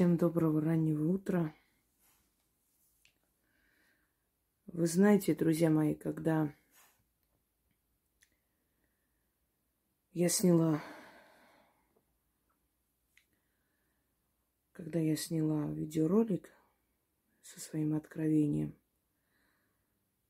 Всем 0.00 0.16
доброго 0.16 0.62
раннего 0.62 1.12
утра. 1.12 1.54
Вы 4.68 4.86
знаете, 4.86 5.34
друзья 5.34 5.68
мои, 5.68 5.94
когда 5.94 6.56
я 10.14 10.30
сняла, 10.30 10.82
когда 14.72 14.98
я 14.98 15.16
сняла 15.16 15.70
видеоролик 15.70 16.48
со 17.42 17.60
своим 17.60 17.94
откровением, 17.94 18.74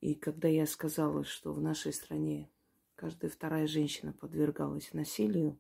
и 0.01 0.17
когда 0.17 0.49
я 0.49 0.67
сказала, 0.67 1.23
что 1.23 1.53
в 1.53 1.61
нашей 1.61 1.93
стране 1.93 2.51
каждая 2.97 3.31
вторая 3.31 3.69
женщина 3.69 4.13
подвергалась 4.13 4.93
насилию, 4.95 5.57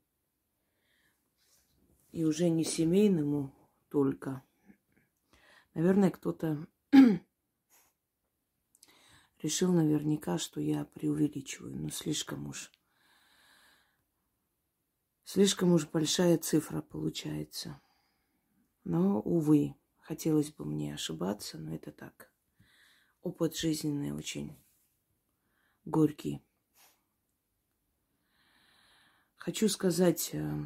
и 2.10 2.24
уже 2.24 2.48
не 2.48 2.64
семейному 2.64 3.54
только. 3.90 4.42
Наверное, 5.74 6.10
кто-то 6.10 6.66
решил 9.42 9.72
наверняка, 9.72 10.38
что 10.38 10.60
я 10.60 10.84
преувеличиваю, 10.84 11.76
но 11.76 11.90
слишком 11.90 12.48
уж 12.48 12.72
слишком 15.24 15.72
уж 15.72 15.86
большая 15.86 16.38
цифра 16.38 16.80
получается. 16.80 17.80
Но, 18.84 19.20
увы, 19.20 19.76
хотелось 19.98 20.50
бы 20.50 20.64
мне 20.64 20.94
ошибаться, 20.94 21.58
но 21.58 21.74
это 21.74 21.92
так. 21.92 22.32
Опыт 23.22 23.54
жизненный 23.54 24.12
очень 24.12 24.56
горький. 25.84 26.42
Хочу 29.36 29.68
сказать 29.68 30.30
э, 30.32 30.64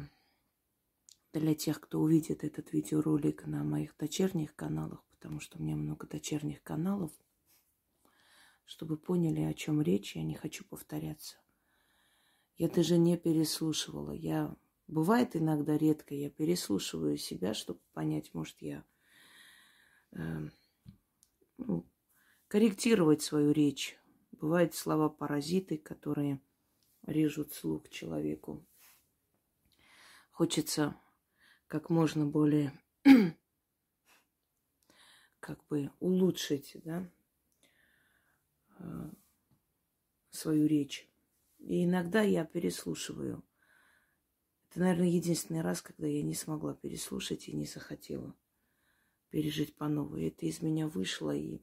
для 1.39 1.55
тех, 1.55 1.79
кто 1.79 1.99
увидит 1.99 2.43
этот 2.43 2.71
видеоролик 2.73 3.45
на 3.45 3.63
моих 3.63 3.95
дочерних 3.97 4.55
каналах, 4.55 5.03
потому 5.11 5.39
что 5.39 5.57
у 5.57 5.61
меня 5.61 5.75
много 5.75 6.07
дочерних 6.07 6.61
каналов, 6.63 7.11
чтобы 8.65 8.97
поняли, 8.97 9.41
о 9.41 9.53
чем 9.53 9.81
речь, 9.81 10.15
я 10.15 10.23
не 10.23 10.35
хочу 10.35 10.65
повторяться. 10.65 11.37
Я 12.57 12.69
даже 12.69 12.97
не 12.97 13.17
переслушивала. 13.17 14.11
Я 14.11 14.55
бывает 14.87 15.35
иногда 15.35 15.77
редко, 15.77 16.15
я 16.15 16.29
переслушиваю 16.29 17.17
себя, 17.17 17.53
чтобы 17.53 17.79
понять, 17.93 18.33
может, 18.33 18.61
я 18.61 18.83
э, 20.11 20.49
ну, 21.57 21.85
корректировать 22.47 23.21
свою 23.21 23.51
речь. 23.51 23.97
Бывают 24.31 24.73
слова 24.73 25.09
паразиты, 25.09 25.77
которые 25.77 26.41
режут 27.05 27.53
слух 27.53 27.89
человеку. 27.89 28.65
Хочется 30.31 30.95
как 31.75 31.89
можно 31.89 32.25
более 32.25 32.71
как 35.41 35.61
бы 35.67 35.91
улучшить, 35.99 36.77
да, 36.85 37.11
э, 38.79 39.11
свою 40.29 40.67
речь. 40.67 41.09
И 41.59 41.83
иногда 41.83 42.21
я 42.21 42.45
переслушиваю. 42.45 43.43
Это, 44.69 44.79
наверное, 44.79 45.09
единственный 45.09 45.59
раз, 45.59 45.81
когда 45.81 46.07
я 46.07 46.23
не 46.23 46.33
смогла 46.33 46.75
переслушать 46.75 47.49
и 47.49 47.53
не 47.57 47.65
захотела 47.65 48.33
пережить 49.29 49.75
по 49.75 49.89
новой. 49.89 50.29
Это 50.29 50.45
из 50.45 50.61
меня 50.61 50.87
вышло, 50.87 51.35
и 51.35 51.61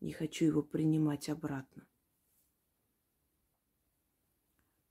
не 0.00 0.14
хочу 0.14 0.46
его 0.46 0.62
принимать 0.62 1.28
обратно. 1.28 1.86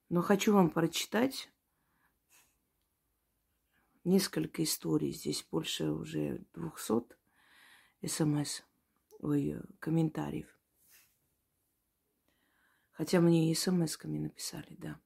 Но 0.10 0.22
хочу 0.22 0.54
вам 0.54 0.70
прочитать 0.70 1.50
несколько 4.06 4.64
историй. 4.64 5.12
Здесь 5.12 5.46
больше 5.52 5.92
уже 5.92 6.46
двухсот 6.54 7.18
смс, 8.06 8.62
ой, 9.20 9.60
комментариев. 9.80 10.48
Хотя 12.92 13.20
мне 13.20 13.52
и 13.52 13.56
смс-ками 13.56 14.20
написали, 14.20 14.76
да. 14.78 15.00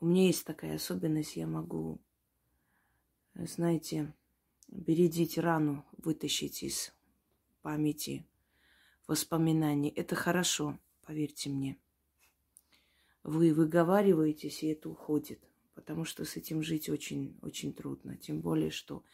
У 0.00 0.06
меня 0.06 0.26
есть 0.26 0.44
такая 0.44 0.76
особенность, 0.76 1.36
я 1.36 1.46
могу, 1.46 2.00
знаете, 3.34 4.12
бередить 4.68 5.38
рану, 5.38 5.86
вытащить 5.96 6.62
из 6.62 6.92
памяти 7.62 8.26
воспоминаний. 9.06 9.90
Это 9.90 10.14
хорошо, 10.14 10.78
поверьте 11.02 11.50
мне. 11.50 11.78
Вы 13.22 13.54
выговариваетесь, 13.54 14.62
и 14.62 14.68
это 14.68 14.88
уходит 14.90 15.40
потому 15.76 16.06
что 16.06 16.24
с 16.24 16.36
этим 16.36 16.62
жить 16.62 16.88
очень, 16.88 17.38
очень 17.42 17.72
трудно. 17.72 18.16
Тем 18.16 18.40
более, 18.40 18.70
что 18.70 19.04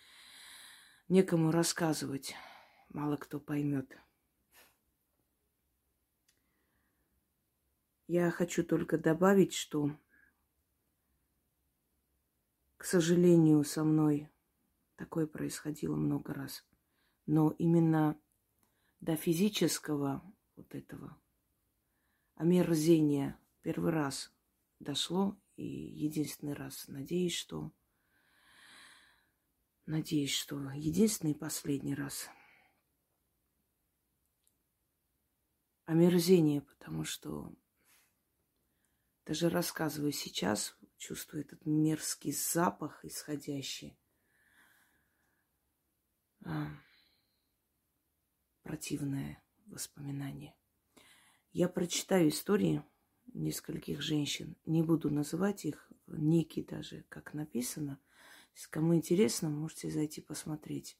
некому 1.09 1.51
рассказывать, 1.51 2.35
мало 2.89 3.17
кто 3.17 3.41
поймет. 3.41 3.99
Я 8.07 8.31
хочу 8.31 8.65
только 8.65 8.97
добавить, 8.97 9.55
что, 9.55 9.91
к 12.77 12.85
сожалению, 12.85 13.65
со 13.65 13.83
мной 13.83 14.31
такое 14.97 15.27
происходило 15.27 15.97
много 15.97 16.33
раз. 16.33 16.65
Но 17.27 17.51
именно 17.59 18.17
до 19.01 19.17
физического 19.17 20.23
вот 20.55 20.75
этого 20.75 21.21
омерзения 22.37 23.37
первый 23.63 23.91
раз 23.91 24.33
дошло 24.79 25.37
и 25.63 26.05
единственный 26.05 26.55
раз 26.55 26.89
надеюсь, 26.89 27.35
что... 27.35 27.73
Надеюсь, 29.85 30.33
что 30.33 30.71
единственный 30.71 31.33
и 31.33 31.39
последний 31.39 31.95
раз. 31.95 32.29
Омерзение, 35.87 36.63
потому 36.63 37.03
что 37.05 37.53
даже 39.27 39.49
рассказываю 39.49 40.13
сейчас, 40.13 40.77
чувствую 40.99 41.45
этот 41.45 41.67
мерзкий 41.67 42.33
запах 42.33 43.05
исходящий. 43.05 43.99
А, 46.45 46.69
противное 48.63 49.45
воспоминание. 49.67 50.57
Я 51.51 51.69
прочитаю 51.69 52.29
истории 52.29 52.85
нескольких 53.35 54.01
женщин. 54.01 54.57
Не 54.67 54.83
буду 54.83 55.11
называть 55.11 55.65
их, 55.65 55.91
ники 56.07 56.63
даже, 56.63 57.05
как 57.09 57.35
написано. 57.35 57.99
Кому 58.71 58.95
интересно, 58.95 59.49
можете 59.49 59.91
зайти 59.91 60.21
посмотреть. 60.21 60.99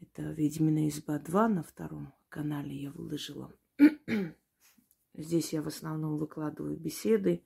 Это 0.00 0.22
«Ведьмина 0.22 0.88
изба 0.88 1.18
2» 1.18 1.48
на 1.48 1.62
втором 1.62 2.12
канале 2.28 2.76
я 2.76 2.90
выложила. 2.90 3.52
Здесь 5.14 5.52
я 5.52 5.62
в 5.62 5.68
основном 5.68 6.18
выкладываю 6.18 6.76
беседы. 6.76 7.44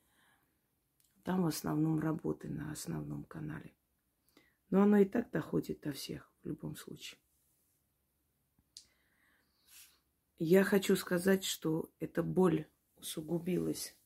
Там 1.22 1.42
в 1.42 1.46
основном 1.46 2.00
работы 2.00 2.48
на 2.48 2.72
основном 2.72 3.24
канале. 3.24 3.74
Но 4.70 4.82
оно 4.82 4.96
и 4.96 5.04
так 5.04 5.30
доходит 5.30 5.80
до 5.80 5.92
всех 5.92 6.32
в 6.42 6.48
любом 6.48 6.76
случае. 6.76 7.20
Я 10.38 10.64
хочу 10.64 10.96
сказать, 10.96 11.44
что 11.44 11.92
эта 12.00 12.22
боль 12.22 12.66
усугубилось 13.00 13.96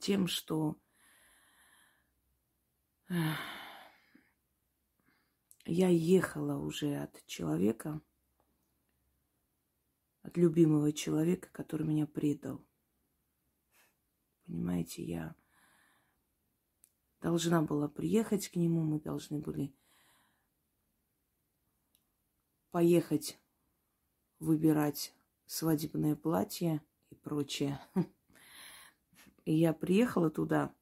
тем, 0.00 0.26
что 0.26 0.76
я 5.66 5.88
ехала 5.88 6.58
уже 6.58 6.96
от 6.96 7.24
человека, 7.26 8.00
от 10.22 10.36
любимого 10.36 10.92
человека, 10.92 11.48
который 11.52 11.86
меня 11.86 12.06
предал. 12.06 12.64
Понимаете, 14.46 15.04
я 15.04 15.34
должна 17.20 17.62
была 17.62 17.88
приехать 17.88 18.48
к 18.48 18.56
нему, 18.56 18.82
мы 18.82 19.00
должны 19.00 19.38
были 19.38 19.74
поехать 22.70 23.38
выбирать 24.38 25.14
свадебное 25.46 26.16
платье 26.16 26.82
и 27.10 27.14
прочее. 27.14 27.80
И 29.44 29.54
я 29.54 29.74
приехала 29.74 30.30
туда, 30.30 30.74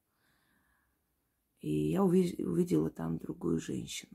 и 1.59 1.69
я 1.91 2.03
увидела 2.03 2.89
там 2.89 3.17
другую 3.17 3.59
женщину. 3.59 4.13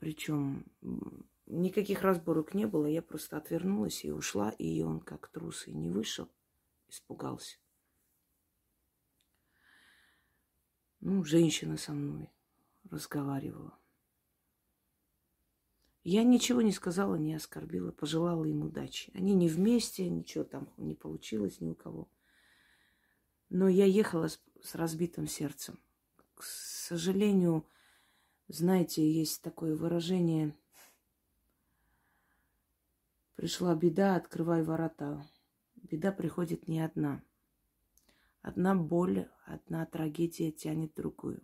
Причем 0.00 0.64
никаких 1.46 2.02
разборок 2.02 2.54
не 2.54 2.66
было, 2.66 2.86
я 2.86 3.02
просто 3.02 3.36
отвернулась 3.36 4.04
и 4.04 4.10
ушла, 4.10 4.50
и 4.50 4.82
он 4.82 5.00
как 5.00 5.28
трус 5.28 5.68
и 5.68 5.72
не 5.72 5.90
вышел, 5.90 6.28
испугался. 6.88 7.58
Ну, 11.00 11.22
женщина 11.24 11.76
со 11.76 11.92
мной 11.92 12.30
разговаривала. 12.90 13.78
Я 16.08 16.22
ничего 16.22 16.62
не 16.62 16.70
сказала, 16.70 17.16
не 17.16 17.34
оскорбила, 17.34 17.90
пожелала 17.90 18.44
им 18.44 18.62
удачи. 18.62 19.10
Они 19.12 19.34
не 19.34 19.48
вместе, 19.48 20.08
ничего 20.08 20.44
там 20.44 20.68
не 20.76 20.94
получилось 20.94 21.60
ни 21.60 21.68
у 21.68 21.74
кого. 21.74 22.08
Но 23.48 23.66
я 23.66 23.86
ехала 23.86 24.28
с 24.28 24.74
разбитым 24.76 25.26
сердцем. 25.26 25.80
К 26.36 26.44
сожалению, 26.44 27.66
знаете, 28.46 29.02
есть 29.04 29.42
такое 29.42 29.74
выражение 29.74 30.56
«Пришла 33.34 33.74
беда, 33.74 34.14
открывай 34.14 34.62
ворота». 34.62 35.26
Беда 35.74 36.12
приходит 36.12 36.68
не 36.68 36.78
одна. 36.82 37.20
Одна 38.42 38.76
боль, 38.76 39.28
одна 39.44 39.84
трагедия 39.86 40.52
тянет 40.52 40.94
другую. 40.94 41.42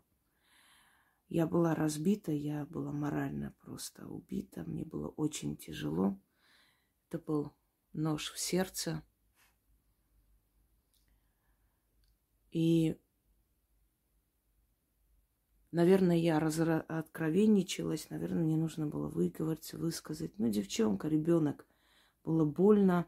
Я 1.34 1.46
была 1.46 1.74
разбита, 1.74 2.30
я 2.30 2.66
была 2.66 2.92
морально 2.92 3.54
просто 3.62 4.06
убита, 4.06 4.64
мне 4.64 4.84
было 4.84 5.08
очень 5.08 5.56
тяжело. 5.56 6.20
Это 7.08 7.18
был 7.18 7.54
нож 7.94 8.32
в 8.32 8.38
сердце. 8.38 9.02
И, 12.50 12.98
наверное, 15.70 16.18
я 16.18 16.38
разра... 16.38 16.82
откровенничалась, 16.82 18.10
наверное, 18.10 18.44
мне 18.44 18.58
нужно 18.58 18.86
было 18.86 19.08
выговориться, 19.08 19.78
высказать. 19.78 20.38
Ну, 20.38 20.50
девчонка, 20.50 21.08
ребенок, 21.08 21.66
было 22.24 22.44
больно. 22.44 23.06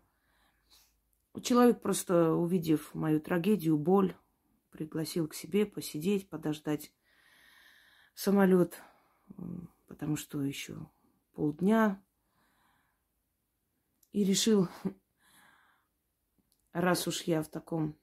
Человек 1.43 1.83
просто, 1.83 2.33
увидев 2.33 2.95
мою 2.95 3.21
трагедию, 3.21 3.77
боль, 3.77 4.17
пригласил 4.71 5.29
к 5.29 5.35
себе 5.35 5.67
посидеть, 5.67 6.31
подождать 6.31 6.91
самолет, 8.15 8.81
потому 9.87 10.17
что 10.17 10.43
еще 10.43 10.89
полдня. 11.33 12.03
И 14.13 14.25
решил, 14.25 14.69
раз 16.73 17.07
уж 17.07 17.23
я 17.23 17.43
в 17.43 17.49
таком 17.49 17.99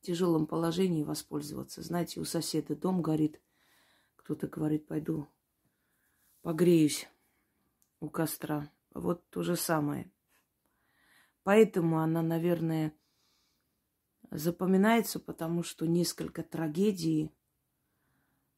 тяжелом 0.00 0.46
положении 0.46 1.02
воспользоваться. 1.02 1.82
Знаете, 1.82 2.20
у 2.20 2.24
соседа 2.24 2.76
дом 2.76 3.02
горит. 3.02 3.40
Кто-то 4.16 4.48
говорит, 4.48 4.86
пойду 4.86 5.28
погреюсь 6.46 7.08
у 7.98 8.08
костра. 8.08 8.70
Вот 8.94 9.28
то 9.30 9.42
же 9.42 9.56
самое. 9.56 10.12
Поэтому 11.42 11.98
она, 11.98 12.22
наверное, 12.22 12.94
запоминается, 14.30 15.18
потому 15.18 15.64
что 15.64 15.86
несколько 15.86 16.44
трагедий. 16.44 17.32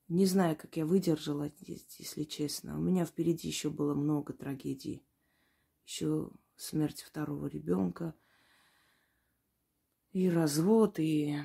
Не 0.09 0.27
знаю, 0.27 0.57
как 0.57 0.77
я 0.77 0.87
выдержала, 0.87 1.53
если 1.61 2.25
честно. 2.25 2.79
У 2.79 2.81
меня 2.81 3.05
впереди 3.05 3.47
еще 3.47 3.71
было 3.71 3.95
много 3.95 4.33
трагедий. 4.33 5.07
Еще 5.85 6.31
смерть 6.57 7.03
второго 7.03 7.47
ребенка– 7.47 8.15
и 10.13 10.29
развод, 10.29 10.99
и 10.99 11.37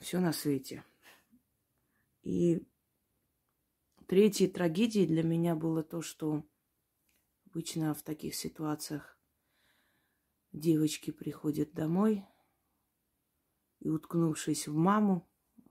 все 0.00 0.20
на 0.20 0.32
свете. 0.32 0.84
И 2.22 2.66
третьей 4.06 4.48
трагедией 4.48 5.06
для 5.06 5.22
меня 5.22 5.54
было 5.54 5.82
то, 5.82 6.02
что 6.02 6.44
обычно 7.46 7.94
в 7.94 8.02
таких 8.02 8.34
ситуациях 8.34 9.18
девочки 10.52 11.10
приходят 11.10 11.72
домой 11.72 12.24
и, 13.80 13.88
уткнувшись 13.88 14.68
в 14.68 14.74
маму, 14.74 15.27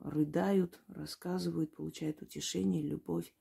рыдают, 0.09 0.81
рассказывают, 0.87 1.75
получают 1.75 2.21
утешение, 2.21 2.81
любовь. 2.81 3.33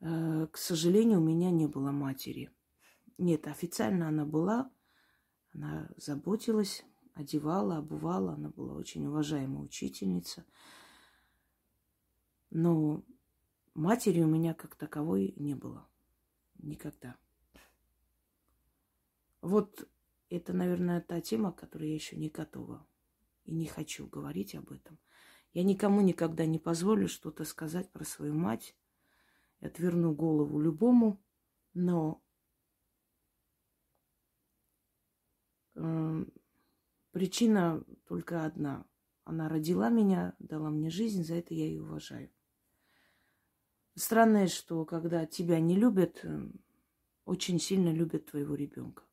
Э, 0.00 0.46
к 0.50 0.56
сожалению, 0.56 1.20
у 1.20 1.24
меня 1.24 1.50
не 1.50 1.66
было 1.66 1.90
матери. 1.90 2.50
Нет, 3.18 3.46
официально 3.46 4.08
она 4.08 4.24
была, 4.24 4.70
она 5.52 5.88
заботилась 5.96 6.84
одевала, 7.14 7.78
обувала. 7.78 8.34
Она 8.34 8.50
была 8.50 8.74
очень 8.74 9.06
уважаемая 9.06 9.62
учительница. 9.62 10.44
Но 12.50 13.04
матери 13.74 14.20
у 14.20 14.26
меня 14.26 14.54
как 14.54 14.76
таковой 14.76 15.32
не 15.36 15.54
было. 15.54 15.88
Никогда. 16.58 17.16
Вот 19.40 19.88
это, 20.30 20.52
наверное, 20.52 21.00
та 21.00 21.20
тема, 21.20 21.52
которой 21.52 21.88
я 21.88 21.94
еще 21.94 22.16
не 22.16 22.28
готова. 22.28 22.86
И 23.44 23.52
не 23.54 23.66
хочу 23.66 24.06
говорить 24.06 24.54
об 24.54 24.72
этом. 24.72 24.98
Я 25.52 25.62
никому 25.62 26.00
никогда 26.00 26.46
не 26.46 26.58
позволю 26.58 27.08
что-то 27.08 27.44
сказать 27.44 27.90
про 27.92 28.04
свою 28.04 28.34
мать. 28.34 28.76
Я 29.60 29.68
отверну 29.68 30.12
голову 30.14 30.60
любому, 30.60 31.22
но 31.74 32.22
э, 35.74 36.24
Причина 37.14 37.80
только 38.08 38.44
одна. 38.44 38.84
Она 39.22 39.48
родила 39.48 39.88
меня, 39.88 40.34
дала 40.40 40.68
мне 40.68 40.90
жизнь, 40.90 41.22
за 41.22 41.36
это 41.36 41.54
я 41.54 41.64
ее 41.64 41.80
уважаю. 41.80 42.28
Странное, 43.94 44.48
что 44.48 44.84
когда 44.84 45.24
тебя 45.24 45.60
не 45.60 45.76
любят, 45.76 46.18
э, 46.24 46.48
очень 47.24 47.60
сильно 47.60 47.92
любят 47.92 48.26
твоего 48.26 48.56
ребенка. 48.56 49.04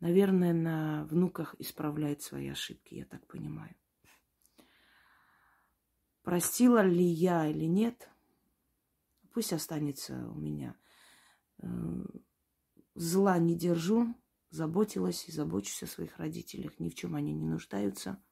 Наверное, 0.00 0.52
на 0.52 1.04
внуках 1.04 1.54
исправляет 1.58 2.20
свои 2.22 2.48
ошибки, 2.48 2.94
я 2.94 3.06
так 3.06 3.26
понимаю. 3.26 3.74
Простила 6.22 6.82
ли 6.82 7.04
я 7.04 7.46
или 7.46 7.64
нет, 7.64 8.10
пусть 9.32 9.52
останется 9.52 10.28
у 10.30 10.34
меня. 10.34 10.76
Э, 11.58 11.66
зла 12.94 13.38
не 13.38 13.56
держу, 13.56 14.14
заботилась 14.50 15.28
и 15.28 15.32
забочусь 15.32 15.84
о 15.84 15.86
своих 15.86 16.18
родителях, 16.18 16.78
ни 16.78 16.90
в 16.90 16.94
чем 16.94 17.14
они 17.14 17.32
не 17.32 17.46
нуждаются. 17.46 18.22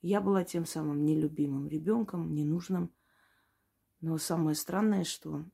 Я 0.00 0.20
была 0.20 0.44
тем 0.44 0.64
самым 0.64 1.04
нелюбимым 1.04 1.68
ребенком, 1.68 2.34
ненужным. 2.34 2.94
Но 4.00 4.18
самое 4.18 4.56
странное, 4.56 5.04
что 5.04 5.44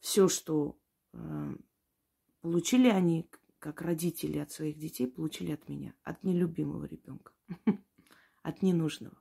все, 0.00 0.28
что 0.28 0.78
э, 1.12 1.56
получили 2.42 2.88
они 2.88 3.30
как 3.58 3.80
родители 3.80 4.38
от 4.38 4.50
своих 4.50 4.76
детей, 4.76 5.06
получили 5.06 5.52
от 5.52 5.68
меня, 5.68 5.94
от 6.02 6.22
нелюбимого 6.24 6.84
ребенка, 6.84 7.32
от 8.42 8.60
ненужного. 8.60 9.16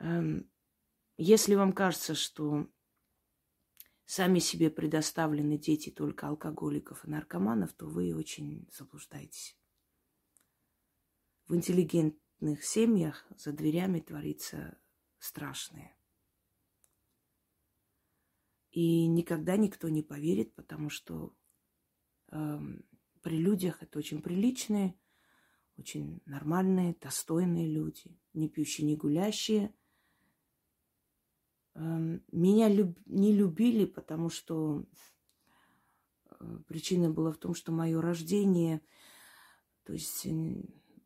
Эм, 0.00 0.50
если 1.16 1.54
вам 1.54 1.72
кажется, 1.72 2.14
что 2.16 2.68
сами 4.04 4.40
себе 4.40 4.70
предоставлены 4.70 5.56
дети 5.56 5.90
только 5.90 6.26
алкоголиков 6.26 7.04
и 7.04 7.10
наркоманов, 7.10 7.72
то 7.74 7.86
вы 7.86 8.14
очень 8.14 8.68
заблуждаетесь. 8.72 9.56
В 11.46 11.54
интеллигентных 11.54 12.64
семьях 12.64 13.24
за 13.36 13.52
дверями 13.52 14.00
творится 14.00 14.76
страшное. 15.18 15.96
И 18.72 19.06
никогда 19.06 19.56
никто 19.56 19.88
не 19.88 20.02
поверит, 20.02 20.54
потому 20.54 20.90
что 20.90 21.34
э, 22.30 22.58
при 23.22 23.38
людях 23.38 23.82
это 23.82 23.98
очень 23.98 24.22
приличные, 24.22 24.98
очень 25.78 26.20
нормальные, 26.26 26.96
достойные 27.00 27.68
люди, 27.68 28.18
не 28.34 28.48
пьющие, 28.48 28.86
не 28.86 28.96
гулящие– 28.96 29.74
Эм, 31.74 32.22
меня 32.30 32.68
люб... 32.68 32.98
не 33.06 33.32
любили, 33.32 33.86
потому 33.86 34.28
что 34.28 34.84
э, 36.30 36.58
причина 36.66 37.10
была 37.10 37.32
в 37.32 37.38
том, 37.38 37.54
что 37.54 37.72
мое 37.72 38.00
рождение, 38.00 38.82
то 39.84 39.92
есть 39.92 40.26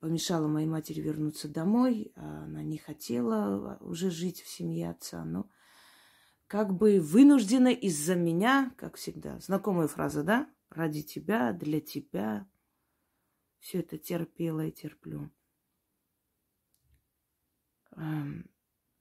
помешало 0.00 0.48
моей 0.48 0.66
матери 0.66 1.00
вернуться 1.00 1.48
домой, 1.48 2.12
а 2.16 2.44
она 2.44 2.62
не 2.62 2.78
хотела 2.78 3.78
уже 3.80 4.10
жить 4.10 4.42
в 4.42 4.48
семье 4.48 4.90
отца, 4.90 5.24
но 5.24 5.48
как 6.46 6.74
бы 6.74 7.00
вынуждена 7.00 7.72
из-за 7.72 8.14
меня, 8.14 8.72
как 8.76 8.96
всегда. 8.96 9.38
Знакомая 9.40 9.88
фраза, 9.88 10.22
да? 10.22 10.48
Ради 10.70 11.02
тебя, 11.02 11.52
для 11.52 11.80
тебя. 11.80 12.48
Все 13.58 13.80
это 13.80 13.98
терпела 13.98 14.66
и 14.66 14.70
терплю. 14.70 15.30
Эм, 17.96 18.48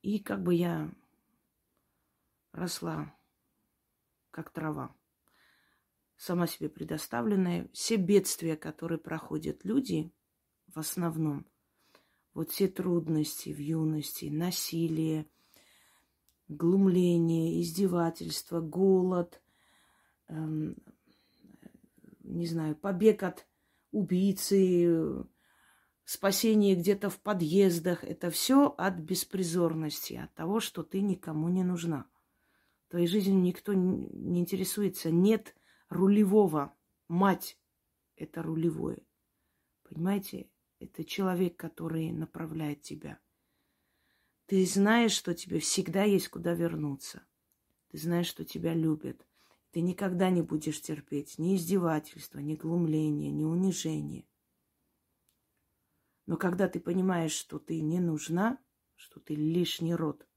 и 0.01 0.19
как 0.19 0.41
бы 0.41 0.55
я 0.55 0.89
росла, 2.51 3.13
как 4.31 4.49
трава, 4.49 4.95
сама 6.15 6.47
себе 6.47 6.69
предоставленная. 6.69 7.69
Все 7.73 7.97
бедствия, 7.97 8.55
которые 8.55 8.97
проходят 8.97 9.65
люди, 9.65 10.11
в 10.67 10.79
основном, 10.79 11.45
вот 12.33 12.51
все 12.51 12.67
трудности 12.67 13.49
в 13.49 13.59
юности, 13.59 14.25
насилие, 14.25 15.29
глумление, 16.47 17.61
издевательство, 17.61 18.59
голод, 18.61 19.41
эм, 20.27 20.75
не 22.21 22.45
знаю, 22.47 22.75
побег 22.75 23.23
от 23.23 23.47
убийцы, 23.91 25.25
спасение 26.03 26.75
где-то 26.75 27.09
в 27.09 27.19
подъездах. 27.19 28.03
Это 28.03 28.29
все 28.29 28.73
от 28.77 28.95
беспризорности, 28.99 30.13
от 30.15 30.33
того, 30.33 30.59
что 30.59 30.83
ты 30.83 31.01
никому 31.01 31.49
не 31.49 31.63
нужна. 31.63 32.07
Твоей 32.89 33.07
жизнью 33.07 33.39
никто 33.41 33.73
не 33.73 34.39
интересуется. 34.39 35.11
Нет 35.11 35.55
рулевого. 35.89 36.75
Мать– 37.07 37.59
это 38.15 38.41
рулевое. 38.43 39.03
Понимаете? 39.83 40.49
это 40.79 41.03
человек, 41.03 41.57
который 41.57 42.11
направляет 42.11 42.81
тебя. 42.81 43.19
Ты 44.47 44.65
знаешь, 44.65 45.11
что 45.11 45.33
тебе 45.33 45.59
всегда 45.59 46.03
есть 46.03 46.29
куда 46.29 46.53
вернуться. 46.53 47.25
Ты 47.89 47.97
знаешь, 47.97 48.27
что 48.27 48.45
тебя 48.45 48.73
любят. 48.73 49.25
Ты 49.71 49.81
никогда 49.81 50.29
не 50.29 50.41
будешь 50.41 50.81
терпеть 50.81 51.37
ни 51.37 51.55
издевательства, 51.55 52.39
ни 52.39 52.55
глумления, 52.55 53.31
ни 53.31 53.43
унижения. 53.43 54.25
Но 56.27 56.37
когда 56.37 56.67
ты 56.67 56.79
понимаешь, 56.79 57.33
что 57.33 57.59
ты 57.59 57.81
не 57.81 57.99
нужна, 57.99 58.59
что 58.95 59.19
ты 59.19 59.35
лишний 59.35 59.93
род, 59.93 60.27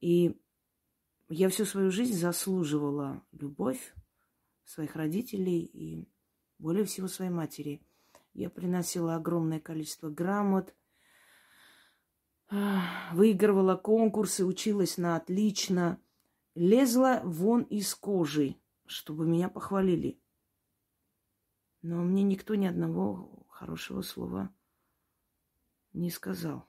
и 0.00 0.38
я 1.28 1.48
всю 1.48 1.64
свою 1.64 1.90
жизнь 1.90 2.14
заслуживала 2.14 3.26
любовь 3.32 3.94
своих 4.64 4.96
родителей 4.96 5.62
и 5.64 6.08
более 6.58 6.84
всего 6.84 7.08
своей 7.08 7.30
матери. 7.30 7.82
Я 8.34 8.50
приносила 8.50 9.14
огромное 9.14 9.60
количество 9.60 10.10
грамот, 10.10 10.74
выигрывала 12.50 13.76
конкурсы, 13.76 14.44
училась 14.44 14.98
на 14.98 15.16
отлично, 15.16 16.00
лезла 16.54 17.20
вон 17.24 17.62
из 17.62 17.94
кожи, 17.94 18.56
чтобы 18.86 19.26
меня 19.26 19.48
похвалили. 19.48 20.20
Но 21.82 22.02
мне 22.02 22.22
никто 22.22 22.54
ни 22.54 22.66
одного 22.66 23.46
хорошего 23.48 24.02
слова 24.02 24.54
не 25.92 26.10
сказал. 26.10 26.68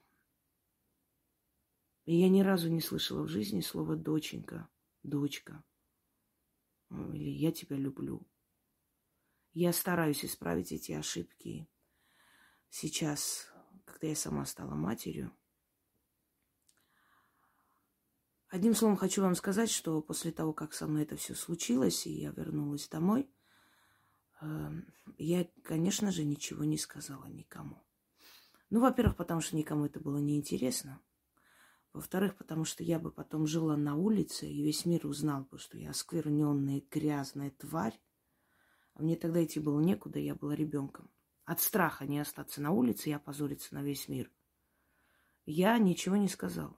И 2.04 2.14
я 2.16 2.28
ни 2.28 2.40
разу 2.40 2.70
не 2.70 2.80
слышала 2.80 3.22
в 3.22 3.28
жизни 3.28 3.60
слова 3.60 3.96
«доченька», 3.96 4.68
«дочка» 5.02 5.64
или 6.90 7.30
«я 7.30 7.50
тебя 7.50 7.76
люблю». 7.76 8.24
Я 9.52 9.72
стараюсь 9.72 10.24
исправить 10.24 10.70
эти 10.70 10.92
ошибки. 10.92 11.66
Сейчас, 12.68 13.50
когда 13.86 14.08
я 14.08 14.14
сама 14.14 14.44
стала 14.44 14.74
матерью, 14.74 15.34
Одним 18.56 18.74
словом, 18.74 18.96
хочу 18.96 19.20
вам 19.20 19.34
сказать, 19.34 19.68
что 19.70 20.00
после 20.00 20.32
того, 20.32 20.54
как 20.54 20.72
со 20.72 20.86
мной 20.86 21.02
это 21.02 21.14
все 21.16 21.34
случилось, 21.34 22.06
и 22.06 22.12
я 22.22 22.30
вернулась 22.30 22.88
домой, 22.88 23.30
эм, 24.40 24.94
я, 25.18 25.46
конечно 25.62 26.10
же, 26.10 26.24
ничего 26.24 26.64
не 26.64 26.78
сказала 26.78 27.26
никому. 27.26 27.84
Ну, 28.70 28.80
во-первых, 28.80 29.16
потому 29.16 29.42
что 29.42 29.56
никому 29.56 29.84
это 29.84 30.00
было 30.00 30.16
неинтересно. 30.16 31.02
Во-вторых, 31.92 32.34
потому 32.34 32.64
что 32.64 32.82
я 32.82 32.98
бы 32.98 33.12
потом 33.12 33.46
жила 33.46 33.76
на 33.76 33.94
улице, 33.94 34.48
и 34.48 34.62
весь 34.62 34.86
мир 34.86 35.06
узнал 35.06 35.44
бы, 35.44 35.58
что 35.58 35.76
я 35.76 35.90
оскверненная, 35.90 36.82
грязная 36.90 37.50
тварь. 37.50 38.00
А 38.94 39.02
мне 39.02 39.16
тогда 39.16 39.44
идти 39.44 39.60
было 39.60 39.80
некуда, 39.80 40.18
я 40.18 40.34
была 40.34 40.54
ребенком. 40.54 41.10
От 41.44 41.60
страха 41.60 42.06
не 42.06 42.20
остаться 42.20 42.62
на 42.62 42.70
улице 42.70 43.10
и 43.10 43.12
опозориться 43.12 43.74
на 43.74 43.82
весь 43.82 44.08
мир. 44.08 44.30
Я 45.44 45.76
ничего 45.76 46.16
не 46.16 46.28
сказала. 46.28 46.74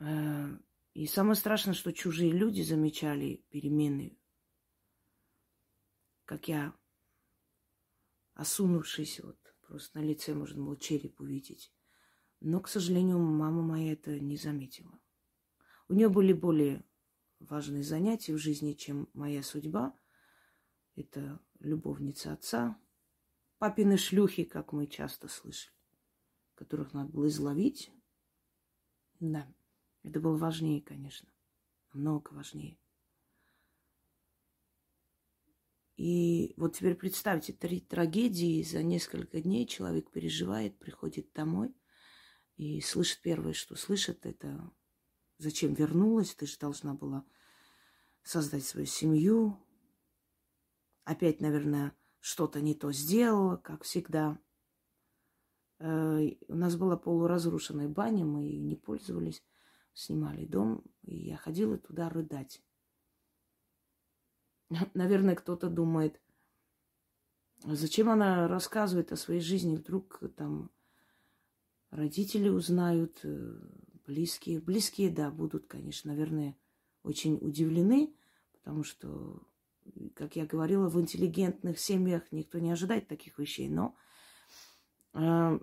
Э, 0.00 0.48
и 0.94 1.06
самое 1.06 1.36
страшное, 1.36 1.74
что 1.74 1.92
чужие 1.92 2.32
люди 2.32 2.62
замечали 2.62 3.44
перемены, 3.50 4.18
как 6.24 6.48
я, 6.48 6.74
осунувшись, 8.34 9.20
вот 9.20 9.38
просто 9.60 9.98
на 9.98 10.04
лице 10.04 10.34
можно 10.34 10.64
было 10.64 10.76
череп 10.76 11.20
увидеть. 11.20 11.72
Но, 12.40 12.60
к 12.60 12.68
сожалению, 12.68 13.18
мама 13.18 13.62
моя 13.62 13.92
это 13.92 14.18
не 14.18 14.36
заметила. 14.36 14.98
У 15.88 15.94
нее 15.94 16.08
были 16.08 16.32
более 16.32 16.84
важные 17.38 17.82
занятия 17.82 18.34
в 18.34 18.38
жизни, 18.38 18.72
чем 18.72 19.10
моя 19.12 19.42
судьба. 19.42 19.94
Это 20.96 21.40
любовница 21.58 22.32
отца, 22.32 22.80
папины 23.58 23.98
шлюхи, 23.98 24.44
как 24.44 24.72
мы 24.72 24.86
часто 24.86 25.28
слышали, 25.28 25.76
которых 26.54 26.94
надо 26.94 27.12
было 27.12 27.28
изловить. 27.28 27.92
Да, 29.20 29.46
это 30.02 30.20
было 30.20 30.36
важнее, 30.36 30.80
конечно, 30.80 31.28
много 31.92 32.32
важнее. 32.32 32.78
И 35.96 36.54
вот 36.56 36.76
теперь 36.76 36.94
представьте, 36.94 37.52
три 37.52 37.80
трагедии 37.80 38.62
за 38.62 38.82
несколько 38.82 39.40
дней 39.42 39.66
человек 39.66 40.10
переживает, 40.10 40.78
приходит 40.78 41.32
домой– 41.32 41.74
и 42.60 42.82
слышит 42.82 43.22
первое, 43.22 43.54
что 43.54 43.74
слышит, 43.74 44.26
это 44.26 44.70
зачем 45.38 45.72
вернулась, 45.72 46.34
ты 46.34 46.44
же 46.44 46.58
должна 46.58 46.92
была 46.92 47.24
создать 48.22 48.66
свою 48.66 48.84
семью. 48.84 49.56
Опять, 51.04 51.40
наверное, 51.40 51.96
что-то 52.18 52.60
не 52.60 52.74
то 52.74 52.92
сделала, 52.92 53.56
как 53.56 53.84
всегда. 53.84 54.38
Э, 55.78 56.32
у 56.48 56.54
нас 56.54 56.76
была 56.76 56.98
полуразрушенная 56.98 57.88
баня, 57.88 58.26
мы 58.26 58.42
ее 58.42 58.60
не 58.60 58.76
пользовались, 58.76 59.42
снимали 59.92 60.44
дом, 60.44 60.82
и 61.02 61.16
я 61.16 61.36
ходила 61.36 61.78
туда 61.78 62.08
рыдать. 62.08 62.62
Наверное, 64.94 65.34
кто-то 65.34 65.68
думает, 65.68 66.20
зачем 67.64 68.08
она 68.08 68.48
рассказывает 68.48 69.12
о 69.12 69.16
своей 69.16 69.40
жизни, 69.40 69.76
вдруг 69.76 70.22
там 70.36 70.70
родители 71.90 72.48
узнают, 72.48 73.20
э, 73.24 73.60
близкие. 74.06 74.60
Близкие, 74.60 75.10
да, 75.10 75.30
будут, 75.30 75.66
конечно, 75.66 76.12
наверное, 76.12 76.56
очень 77.02 77.38
удивлены, 77.40 78.14
потому 78.52 78.82
что, 78.82 79.42
как 80.14 80.36
я 80.36 80.46
говорила, 80.46 80.88
в 80.88 81.00
интеллигентных 81.00 81.78
семьях 81.78 82.30
никто 82.32 82.58
не 82.58 82.72
ожидает 82.72 83.08
таких 83.08 83.38
вещей. 83.38 83.68
Но 83.68 83.94
э, 85.14 85.60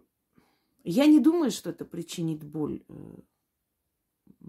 я 0.84 1.06
не 1.06 1.20
думаю, 1.20 1.52
что 1.52 1.70
это 1.70 1.86
причинит 1.86 2.44
боль, 2.44 2.84
э, 2.88 2.94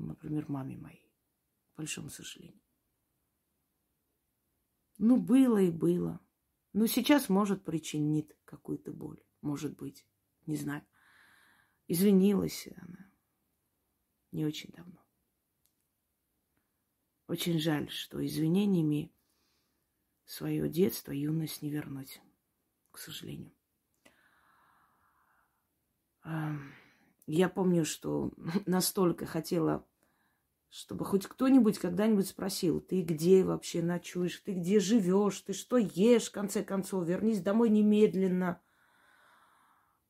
например, 0.07 0.47
маме 0.49 0.76
моей, 0.76 1.12
к 1.75 1.76
большому 1.76 2.11
сожалению. 2.11 2.61
Ну, 4.99 5.17
было 5.17 5.59
и 5.59 5.71
было. 5.71 6.21
Но 6.73 6.87
сейчас, 6.87 7.28
может, 7.28 7.64
причинит 7.64 8.37
какую-то 8.45 8.93
боль. 8.93 9.23
Может 9.40 9.76
быть. 9.76 10.07
Не 10.47 10.57
знаю. 10.57 10.85
Извинилась 11.87 12.69
она 12.76 13.09
не 14.33 14.45
очень 14.45 14.71
давно. 14.73 15.05
Очень 17.26 17.59
жаль, 17.59 17.90
что 17.90 18.25
извинениями 18.25 19.12
свое 20.25 20.69
детство, 20.69 21.12
юность 21.12 21.62
не 21.62 21.71
вернуть, 21.71 22.21
к 22.90 22.99
сожалению. 22.99 23.55
Я 27.26 27.49
помню, 27.49 27.85
что 27.85 28.33
настолько 28.67 29.26
хотела, 29.26 29.87
чтобы 30.71 31.05
хоть 31.05 31.27
кто-нибудь 31.27 31.79
когда-нибудь 31.79 32.29
спросил, 32.29 32.81
ты 32.81 33.03
где 33.03 33.43
вообще 33.43 33.83
ночуешь, 33.83 34.39
ты 34.45 34.53
где 34.53 34.81
живешь, 34.81 35.41
ты 35.41 35.53
что 35.53 35.79
ешь, 35.79 36.29
в 36.29 36.33
конце 36.33 36.63
концов, 36.63 37.07
вернись 37.07 37.41
домой 37.41 37.71
немедленно. 37.71 38.61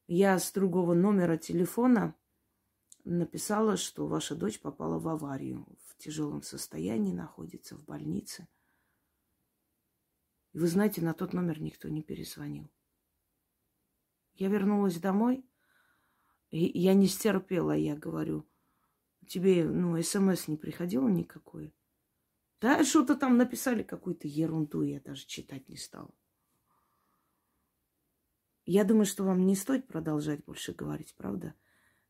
Я 0.06 0.38
с 0.38 0.50
другого 0.52 0.94
номера 0.94 1.36
телефона 1.36 2.14
написала, 3.04 3.76
что 3.76 4.06
ваша 4.06 4.34
дочь 4.34 4.60
попала 4.60 4.98
в 4.98 5.06
аварию, 5.08 5.66
в 5.86 5.96
тяжелом 5.96 6.42
состоянии 6.42 7.12
находится 7.12 7.76
в 7.76 7.84
больнице. 7.84 8.48
И 10.52 10.58
вы 10.58 10.66
знаете, 10.66 11.02
на 11.02 11.14
тот 11.14 11.34
номер 11.34 11.60
никто 11.60 11.88
не 11.88 12.02
перезвонил. 12.02 12.70
Я 14.34 14.48
вернулась 14.48 14.98
домой, 14.98 15.44
и 16.50 16.78
я 16.78 16.94
не 16.94 17.06
стерпела, 17.06 17.72
я 17.72 17.94
говорю, 17.96 18.47
тебе, 19.28 19.64
ну, 19.64 20.00
смс 20.02 20.48
не 20.48 20.56
приходило 20.56 21.08
никакое? 21.08 21.72
Да, 22.60 22.84
что-то 22.84 23.14
там 23.14 23.36
написали, 23.36 23.82
какую-то 23.82 24.26
ерунду, 24.26 24.82
я 24.82 25.00
даже 25.00 25.26
читать 25.26 25.68
не 25.68 25.76
стала. 25.76 26.12
Я 28.64 28.84
думаю, 28.84 29.06
что 29.06 29.24
вам 29.24 29.46
не 29.46 29.54
стоит 29.54 29.86
продолжать 29.86 30.44
больше 30.44 30.72
говорить, 30.72 31.14
правда? 31.16 31.54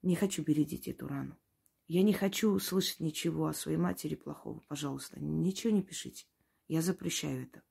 Не 0.02 0.16
хочу 0.16 0.42
бередить 0.42 0.88
эту 0.88 1.06
рану. 1.06 1.38
Я 1.86 2.02
не 2.02 2.12
хочу 2.12 2.58
слышать 2.58 3.00
ничего 3.00 3.46
о 3.46 3.54
своей 3.54 3.78
матери 3.78 4.14
плохого. 4.14 4.60
Пожалуйста, 4.68 5.20
ничего 5.20 5.72
не 5.72 5.82
пишите. 5.82 6.26
Я 6.66 6.82
запрещаю 6.82 7.44
это. 7.44 7.62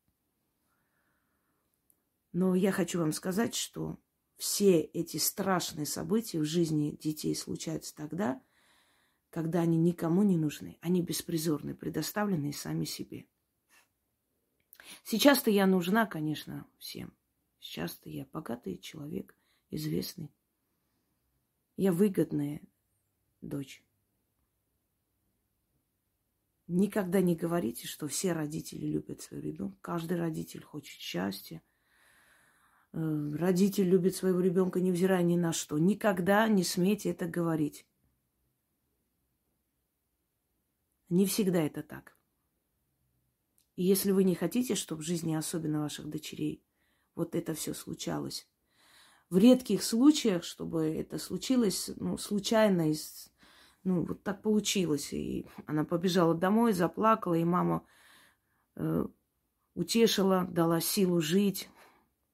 Но 2.31 2.55
я 2.55 2.71
хочу 2.71 2.99
вам 2.99 3.11
сказать, 3.11 3.55
что 3.55 3.99
все 4.37 4.81
эти 4.81 5.17
страшные 5.17 5.85
события 5.85 6.39
в 6.39 6.45
жизни 6.45 6.95
детей 6.95 7.35
случаются 7.35 7.95
тогда, 7.95 8.41
когда 9.29 9.61
они 9.61 9.77
никому 9.77 10.23
не 10.23 10.37
нужны. 10.37 10.77
Они 10.81 11.01
беспризорны, 11.01 11.75
предоставленные 11.75 12.53
сами 12.53 12.85
себе. 12.85 13.27
Сейчас-то 15.03 15.51
я 15.51 15.65
нужна, 15.67 16.05
конечно, 16.05 16.65
всем. 16.77 17.13
Сейчас-то 17.59 18.09
я 18.09 18.25
богатый 18.31 18.77
человек, 18.77 19.35
известный. 19.69 20.31
Я 21.75 21.91
выгодная 21.91 22.61
дочь. 23.41 23.83
Никогда 26.67 27.21
не 27.21 27.35
говорите, 27.35 27.87
что 27.87 28.07
все 28.07 28.33
родители 28.33 28.85
любят 28.85 29.21
своего 29.21 29.45
ребенка. 29.45 29.77
Каждый 29.81 30.17
родитель 30.17 30.63
хочет 30.63 30.99
счастья, 30.99 31.61
э, 32.91 33.31
родитель 33.35 33.87
любит 33.87 34.15
своего 34.15 34.41
ребенка, 34.41 34.81
невзирая 34.81 35.23
ни 35.23 35.37
на 35.37 35.53
что. 35.53 35.77
Никогда 35.77 36.47
не 36.49 36.63
смейте 36.63 37.11
это 37.11 37.25
говорить. 37.25 37.86
Не 41.09 41.25
всегда 41.25 41.61
это 41.61 41.83
так. 41.83 42.17
И 43.75 43.83
если 43.83 44.11
вы 44.11 44.23
не 44.23 44.35
хотите, 44.35 44.75
чтобы 44.75 45.01
в 45.01 45.05
жизни, 45.05 45.35
особенно 45.35 45.81
ваших 45.81 46.07
дочерей, 46.07 46.63
вот 47.15 47.35
это 47.35 47.53
все 47.53 47.73
случалось, 47.73 48.47
в 49.29 49.37
редких 49.37 49.83
случаях, 49.83 50.43
чтобы 50.43 50.85
это 50.85 51.17
случилось, 51.17 51.91
ну, 51.97 52.17
случайно, 52.17 52.91
из, 52.91 53.29
ну, 53.83 54.05
вот 54.05 54.23
так 54.23 54.41
получилось. 54.41 55.11
И 55.13 55.47
она 55.65 55.83
побежала 55.83 56.33
домой, 56.33 56.73
заплакала, 56.73 57.33
и 57.33 57.43
мама 57.43 57.85
э, 58.75 59.05
утешила, 59.75 60.45
дала 60.49 60.79
силу 60.79 61.19
жить. 61.19 61.69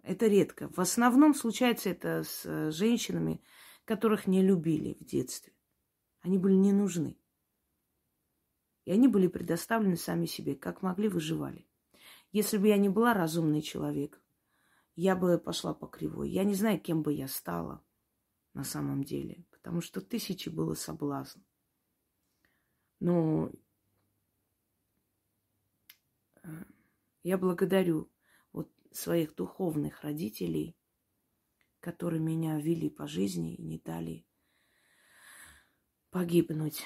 Это 0.03 0.27
редко. 0.27 0.69
В 0.69 0.79
основном 0.79 1.33
случается 1.33 1.89
это 1.89 2.23
с 2.23 2.45
э, 2.45 2.71
женщинами, 2.71 3.41
которых 3.85 4.27
не 4.27 4.43
любили 4.43 4.95
в 4.99 5.05
детстве. 5.05 5.53
Они 6.21 6.37
были 6.37 6.53
не 6.53 6.73
нужны. 6.73 7.17
И 8.85 8.91
они 8.91 9.07
были 9.07 9.27
предоставлены 9.27 9.95
сами 9.95 10.25
себе, 10.25 10.55
как 10.55 10.81
могли, 10.81 11.07
выживали. 11.07 11.67
Если 12.31 12.57
бы 12.57 12.67
я 12.67 12.77
не 12.77 12.89
была 12.89 13.13
разумный 13.13 13.61
человек, 13.61 14.21
я 14.95 15.15
бы 15.15 15.37
пошла 15.37 15.73
по 15.73 15.87
кривой. 15.87 16.29
Я 16.29 16.43
не 16.43 16.53
знаю, 16.53 16.79
кем 16.79 17.01
бы 17.01 17.13
я 17.13 17.27
стала 17.27 17.83
на 18.53 18.63
самом 18.63 19.03
деле, 19.03 19.45
потому 19.51 19.81
что 19.81 20.01
тысячи 20.01 20.49
было 20.49 20.73
соблазн. 20.73 21.39
Но 22.99 23.51
э, 26.43 26.49
я 27.23 27.37
благодарю 27.37 28.11
вот 28.51 28.71
своих 28.91 29.35
духовных 29.35 30.01
родителей, 30.01 30.77
которые 31.79 32.21
меня 32.21 32.59
вели 32.59 32.89
по 32.89 33.07
жизни 33.07 33.55
и 33.55 33.63
не 33.63 33.79
дали 33.79 34.25
погибнуть. 36.11 36.85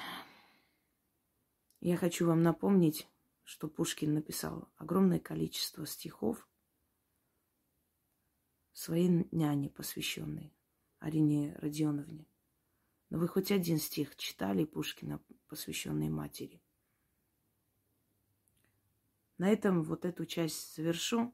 Я 1.88 1.96
хочу 1.96 2.27
вам 2.27 2.44
напомнить, 2.44 3.08
что 3.44 3.70
Пушкин 3.70 4.13
написал 4.13 4.70
огромное 4.75 5.22
количество 5.22 5.88
стихов 5.88 6.46
своей 8.74 9.25
няне, 9.32 9.70
посвященной 9.70 10.53
Арине 11.00 11.56
Родионовне. 11.60 12.27
Но 13.10 13.20
вы 13.20 13.29
хоть 13.29 13.53
один 13.53 13.77
стих 13.77 14.17
читали 14.17 14.65
Пушкина, 14.65 15.24
посвященный 15.48 16.10
матери? 16.10 16.62
На 19.38 19.48
этом 19.48 19.82
вот 19.82 20.03
эту 20.03 20.25
часть 20.25 20.75
завершу. 20.75 21.34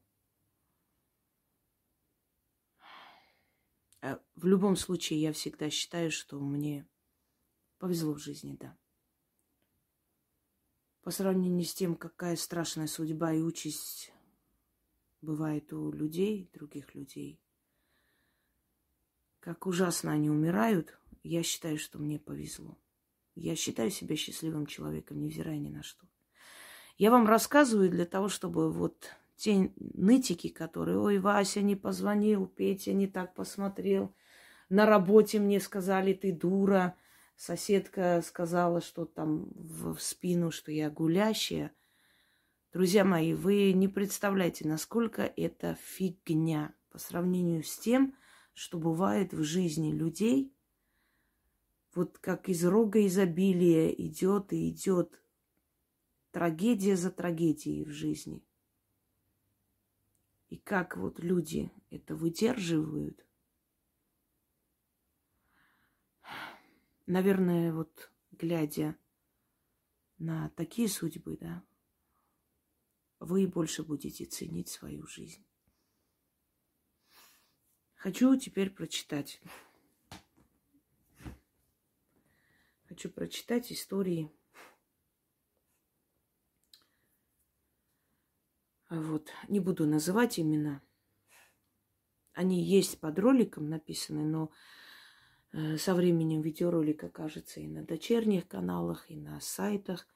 А 4.01 4.21
в 4.35 4.45
любом 4.45 4.75
случае, 4.75 5.19
я 5.19 5.33
всегда 5.33 5.71
считаю, 5.71 6.11
что 6.11 6.39
мне 6.39 6.87
повезло 7.79 8.13
в 8.13 8.19
жизни, 8.19 8.55
да 8.55 8.77
по 11.03 11.11
сравнению 11.11 11.65
с 11.65 11.73
тем, 11.73 11.95
какая 11.95 12.35
страшная 12.35 12.87
судьба 12.87 13.33
и 13.33 13.41
участь 13.41 14.13
бывает 15.21 15.71
у 15.73 15.91
людей, 15.91 16.49
других 16.53 16.95
людей, 16.95 17.39
как 19.39 19.67
ужасно 19.67 20.13
они 20.13 20.29
умирают, 20.29 20.97
я 21.23 21.43
считаю, 21.43 21.77
что 21.77 21.99
мне 21.99 22.17
повезло. 22.19 22.77
Я 23.35 23.55
считаю 23.55 23.91
себя 23.91 24.15
счастливым 24.15 24.65
человеком, 24.65 25.19
невзирая 25.19 25.57
ни 25.57 25.69
на 25.69 25.83
что. 25.83 26.07
Я 26.97 27.11
вам 27.11 27.27
рассказываю 27.27 27.89
для 27.89 28.05
того, 28.05 28.29
чтобы 28.29 28.71
вот 28.71 29.09
те 29.35 29.73
нытики, 29.75 30.47
которые, 30.47 30.97
ой, 30.97 31.19
Вася 31.19 31.61
не 31.61 31.75
позвонил, 31.75 32.45
Петя 32.45 32.93
не 32.93 33.07
так 33.07 33.33
посмотрел, 33.33 34.15
на 34.69 34.85
работе 34.85 35.39
мне 35.39 35.59
сказали, 35.59 36.13
ты 36.13 36.31
дура, 36.31 36.95
Соседка 37.35 38.21
сказала, 38.21 38.81
что 38.81 39.05
там 39.05 39.49
в 39.55 39.97
спину, 39.99 40.51
что 40.51 40.71
я 40.71 40.89
гулящая. 40.89 41.73
Друзья 42.71 43.03
мои, 43.03 43.33
вы 43.33 43.73
не 43.73 43.87
представляете, 43.87 44.67
насколько 44.67 45.23
это 45.23 45.75
фигня 45.81 46.73
по 46.89 46.99
сравнению 46.99 47.63
с 47.63 47.77
тем, 47.77 48.15
что 48.53 48.77
бывает 48.77 49.33
в 49.33 49.43
жизни 49.43 49.91
людей. 49.91 50.55
Вот 51.95 52.17
как 52.19 52.49
из 52.49 52.63
рога 52.65 53.05
изобилия 53.05 53.89
идет 53.89 54.53
и 54.53 54.69
идет 54.69 55.21
трагедия 56.31 56.95
за 56.95 57.11
трагедией 57.11 57.83
в 57.83 57.89
жизни. 57.89 58.43
И 60.49 60.57
как 60.57 60.97
вот 60.97 61.19
люди 61.19 61.71
это 61.89 62.15
выдерживают– 62.15 63.25
наверное, 67.05 67.73
вот 67.73 68.11
глядя 68.31 68.97
на 70.17 70.49
такие 70.51 70.87
судьбы, 70.87 71.37
да, 71.37 71.63
вы 73.19 73.47
больше 73.47 73.83
будете 73.83 74.25
ценить 74.25 74.69
свою 74.69 75.05
жизнь. 75.07 75.45
Хочу 77.95 78.35
теперь 78.35 78.69
прочитать. 78.69 79.41
Хочу 82.87 83.09
прочитать 83.09 83.71
истории. 83.71 84.29
Вот, 88.89 89.31
не 89.47 89.59
буду 89.59 89.87
называть 89.87 90.39
имена. 90.39 90.83
Они 92.33 92.63
есть 92.63 92.99
под 92.99 93.17
роликом 93.19 93.69
написаны, 93.69 94.25
но 94.25 94.51
со 95.53 95.93
временем 95.93 96.41
видеоролик 96.41 97.03
окажется 97.03 97.59
и 97.59 97.67
на 97.67 97.83
дочерних 97.83 98.47
каналах, 98.47 99.09
и 99.11 99.15
на 99.15 99.39
сайтах. 99.39 100.07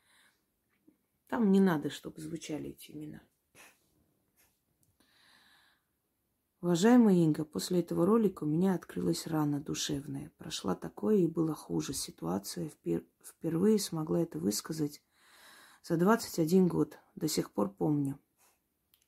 Там 1.28 1.52
не 1.52 1.60
надо, 1.60 1.90
чтобы 1.90 2.22
звучали 2.22 2.72
эти 2.72 2.92
имена. 2.92 3.22
Уважаемая 6.62 7.14
Инга, 7.16 7.46
после 7.46 7.82
этого 7.82 8.06
ролика 8.06 8.44
у 8.44 8.48
меня 8.48 8.74
открылась 8.74 9.28
рана 9.28 9.60
душевная. 9.60 10.32
Прошла 10.40 10.74
такое 10.74 11.18
и 11.18 11.28
было 11.28 11.54
хуже. 11.54 11.94
Ситуация 11.94 12.70
впер... 12.70 13.06
впервые 13.22 13.78
смогла 13.78 14.22
это 14.22 14.40
высказать 14.40 15.04
за 15.84 15.98
21 15.98 16.68
год. 16.68 16.98
До 17.16 17.28
сих 17.28 17.52
пор 17.52 17.70
помню. 17.70 18.20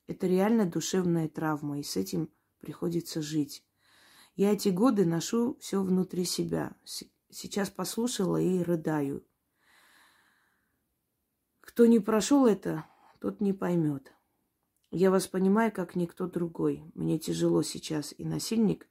Это 0.06 0.28
реально 0.28 0.68
душевная 0.68 1.28
травма, 1.28 1.80
и 1.80 1.84
с 1.84 1.98
этим 1.98 2.30
приходится 2.60 3.22
жить. 3.22 3.66
Я 4.40 4.54
эти 4.54 4.70
годы 4.70 5.06
ношу 5.06 5.58
все 5.60 5.84
внутри 5.84 6.24
себя. 6.24 6.72
Сейчас 7.30 7.70
послушала 7.70 8.38
и 8.38 8.64
рыдаю. 8.64 9.28
Кто 11.60 11.86
не 11.88 12.00
прошел 12.00 12.46
это, 12.46 12.86
тот 13.20 13.42
не 13.42 13.52
поймет. 13.52 14.14
Я 14.92 15.12
вас 15.12 15.28
понимаю, 15.28 15.74
как 15.74 15.98
никто 15.98 16.26
другой. 16.26 16.90
Мне 16.96 17.20
тяжело 17.20 17.64
сейчас, 17.64 18.16
и 18.18 18.24
насильник 18.24 18.88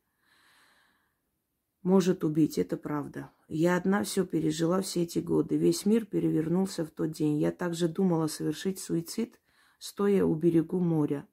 может 1.80 2.24
убить, 2.24 2.58
это 2.58 2.76
правда. 2.76 3.30
Я 3.48 3.78
одна 3.78 4.04
все 4.04 4.26
пережила 4.26 4.82
все 4.82 5.04
эти 5.04 5.18
годы. 5.18 5.56
Весь 5.56 5.86
мир 5.86 6.04
перевернулся 6.04 6.84
в 6.84 6.90
тот 6.90 7.12
день. 7.12 7.38
Я 7.38 7.52
также 7.52 7.88
думала 7.88 8.26
совершить 8.26 8.80
суицид, 8.80 9.40
стоя 9.78 10.26
у 10.26 10.34
берегу 10.34 10.78
моря. 10.78 11.26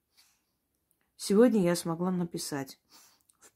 Сегодня 1.16 1.62
я 1.62 1.76
смогла 1.76 2.10
написать 2.10 2.78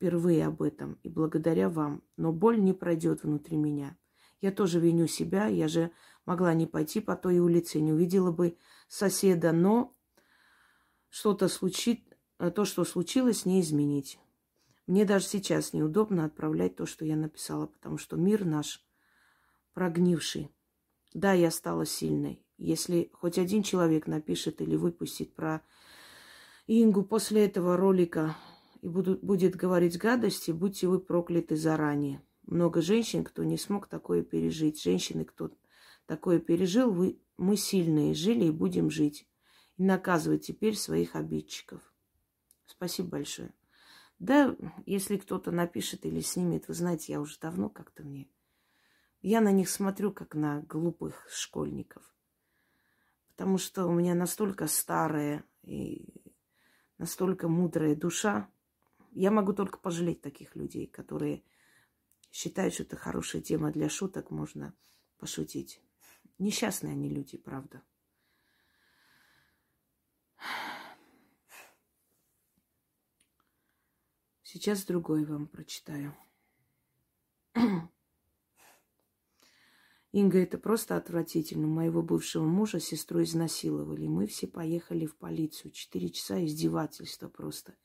впервые 0.00 0.46
об 0.46 0.62
этом 0.62 0.98
и 1.02 1.10
благодаря 1.10 1.68
вам. 1.68 2.02
Но 2.16 2.32
боль 2.32 2.58
не 2.58 2.72
пройдет 2.72 3.22
внутри 3.22 3.58
меня. 3.58 3.98
Я 4.40 4.50
тоже 4.50 4.80
виню 4.80 5.06
себя. 5.06 5.46
Я 5.46 5.68
же 5.68 5.92
могла 6.24 6.54
не 6.54 6.66
пойти 6.66 7.00
по 7.00 7.16
той 7.16 7.38
улице, 7.38 7.80
не 7.80 7.92
увидела 7.92 8.32
бы 8.32 8.56
соседа, 8.88 9.52
но 9.52 9.94
что-то 11.10 11.48
случит, 11.48 12.00
то, 12.38 12.64
что 12.64 12.84
случилось, 12.84 13.44
не 13.44 13.60
изменить. 13.60 14.18
Мне 14.86 15.04
даже 15.04 15.26
сейчас 15.26 15.74
неудобно 15.74 16.24
отправлять 16.24 16.76
то, 16.76 16.86
что 16.86 17.04
я 17.04 17.14
написала, 17.14 17.66
потому 17.66 17.98
что 17.98 18.16
мир 18.16 18.46
наш 18.46 18.82
прогнивший. 19.74 20.50
Да, 21.12 21.34
я 21.34 21.50
стала 21.50 21.84
сильной. 21.84 22.42
Если 22.56 23.10
хоть 23.12 23.36
один 23.36 23.62
человек 23.62 24.06
напишет 24.06 24.62
или 24.62 24.76
выпустит 24.76 25.34
про 25.34 25.60
Ингу 26.66 27.02
после 27.02 27.44
этого 27.44 27.76
ролика, 27.76 28.34
и 28.82 28.88
будут, 28.88 29.22
будет 29.22 29.56
говорить 29.56 29.98
гадости, 29.98 30.50
будьте 30.50 30.88
вы 30.88 31.00
прокляты 31.00 31.56
заранее. 31.56 32.22
Много 32.42 32.82
женщин, 32.82 33.24
кто 33.24 33.44
не 33.44 33.58
смог 33.58 33.86
такое 33.86 34.22
пережить. 34.22 34.82
Женщины, 34.82 35.24
кто 35.24 35.50
такое 36.06 36.40
пережил, 36.40 36.90
вы, 36.90 37.20
мы 37.36 37.56
сильные, 37.56 38.14
жили 38.14 38.46
и 38.46 38.50
будем 38.50 38.90
жить. 38.90 39.28
И 39.76 39.82
наказывать 39.82 40.46
теперь 40.46 40.76
своих 40.76 41.14
обидчиков. 41.14 41.80
Спасибо 42.66 43.10
большое. 43.10 43.52
Да, 44.18 44.56
если 44.84 45.16
кто-то 45.16 45.50
напишет 45.50 46.04
или 46.04 46.20
снимет, 46.20 46.68
вы 46.68 46.74
знаете, 46.74 47.12
я 47.12 47.20
уже 47.20 47.38
давно 47.38 47.68
как-то 47.68 48.02
мне... 48.02 48.28
Я 49.22 49.42
на 49.42 49.52
них 49.52 49.68
смотрю, 49.68 50.12
как 50.12 50.34
на 50.34 50.62
глупых 50.62 51.26
школьников. 51.30 52.02
Потому 53.28 53.58
что 53.58 53.86
у 53.86 53.92
меня 53.92 54.14
настолько 54.14 54.66
старая 54.66 55.44
и 55.62 56.34
настолько 56.96 57.48
мудрая 57.48 57.94
душа, 57.94 58.50
Я 59.12 59.30
могу 59.30 59.52
только 59.52 59.78
пожалеть 59.78 60.20
таких 60.20 60.56
людей, 60.56 60.86
которые 60.86 61.42
считают, 62.30 62.74
что 62.74 62.84
это 62.84 62.96
хорошая 62.96 63.42
тема 63.42 63.72
для 63.72 63.88
шуток, 63.88 64.30
можно 64.30 64.74
пошутить. 65.18 65.80
Несчастные 66.38 66.92
они 66.92 67.08
люди, 67.08 67.36
правда. 67.36 67.82
Сейчас 74.42 74.84
другой 74.84 75.24
вам 75.24 75.46
прочитаю. 75.46 76.16
Инга, 80.12 80.38
это 80.38 80.58
просто 80.58 80.96
отвратительно. 80.96 81.68
Моего 81.68 82.02
бывшего 82.02 82.44
мужа 82.44 82.80
сестру 82.80 83.22
изнасиловали. 83.22 84.08
Мы 84.08 84.26
все 84.26 84.48
поехали 84.48 85.06
в 85.06 85.16
полицию. 85.16 85.70
Четыре 85.70 86.08
часа 86.08 86.44
издевательства 86.44 87.28
просто. 87.28 87.76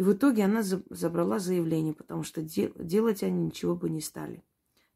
И 0.00 0.02
в 0.02 0.14
итоге 0.14 0.44
она 0.46 0.62
забрала 0.62 1.38
заявление, 1.38 1.92
потому 1.92 2.22
что 2.22 2.40
делать 2.40 3.22
они 3.22 3.44
ничего 3.44 3.76
бы 3.76 3.90
не 3.90 4.00
стали. 4.00 4.42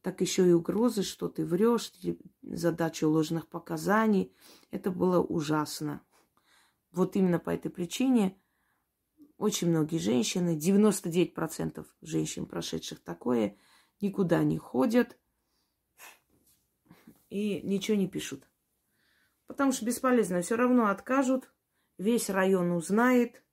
Так 0.00 0.22
еще 0.22 0.48
и 0.48 0.52
угрозы, 0.52 1.02
что 1.02 1.28
ты 1.28 1.44
врешь, 1.44 1.92
задачу 2.40 3.10
ложных 3.10 3.46
показаний. 3.48 4.34
Это 4.70 4.90
было 4.90 5.20
ужасно. 5.20 6.00
Вот 6.90 7.16
именно 7.16 7.38
по 7.38 7.50
этой 7.50 7.70
причине 7.70 8.40
очень 9.36 9.68
многие 9.68 9.98
женщины, 9.98 10.56
99% 10.56 11.86
женщин, 12.00 12.46
прошедших 12.46 13.00
такое, 13.00 13.58
никуда 14.00 14.42
не 14.42 14.56
ходят 14.56 15.18
и 17.28 17.60
ничего 17.60 17.98
не 17.98 18.08
пишут. 18.08 18.48
Потому 19.46 19.72
что 19.72 19.84
бесполезно, 19.84 20.40
все 20.40 20.56
равно 20.56 20.86
откажут, 20.86 21.52
весь 21.98 22.30
район 22.30 22.72
узнает, 22.72 23.43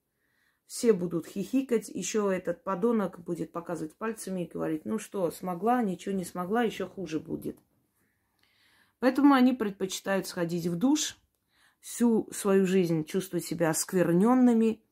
все 0.66 0.92
будут 0.92 1.26
хихикать, 1.26 1.88
еще 1.88 2.34
этот 2.34 2.64
подонок 2.64 3.20
будет 3.20 3.52
показывать 3.52 3.94
пальцами 3.94 4.44
и 4.44 4.48
говорить, 4.48 4.84
ну 4.84 4.98
что, 4.98 5.30
смогла, 5.30 5.82
ничего 5.82 6.14
не 6.14 6.24
смогла, 6.24 6.62
еще 6.62 6.86
хуже 6.86 7.20
будет. 7.20 7.58
Поэтому 8.98 9.34
они 9.34 9.52
предпочитают 9.52 10.26
сходить 10.26 10.66
в 10.66 10.76
душ, 10.76 11.18
всю 11.80 12.30
свою 12.32 12.66
жизнь 12.66 13.04
чувствовать 13.04 13.44
себя 13.44 13.70
оскверненными, 13.70 14.82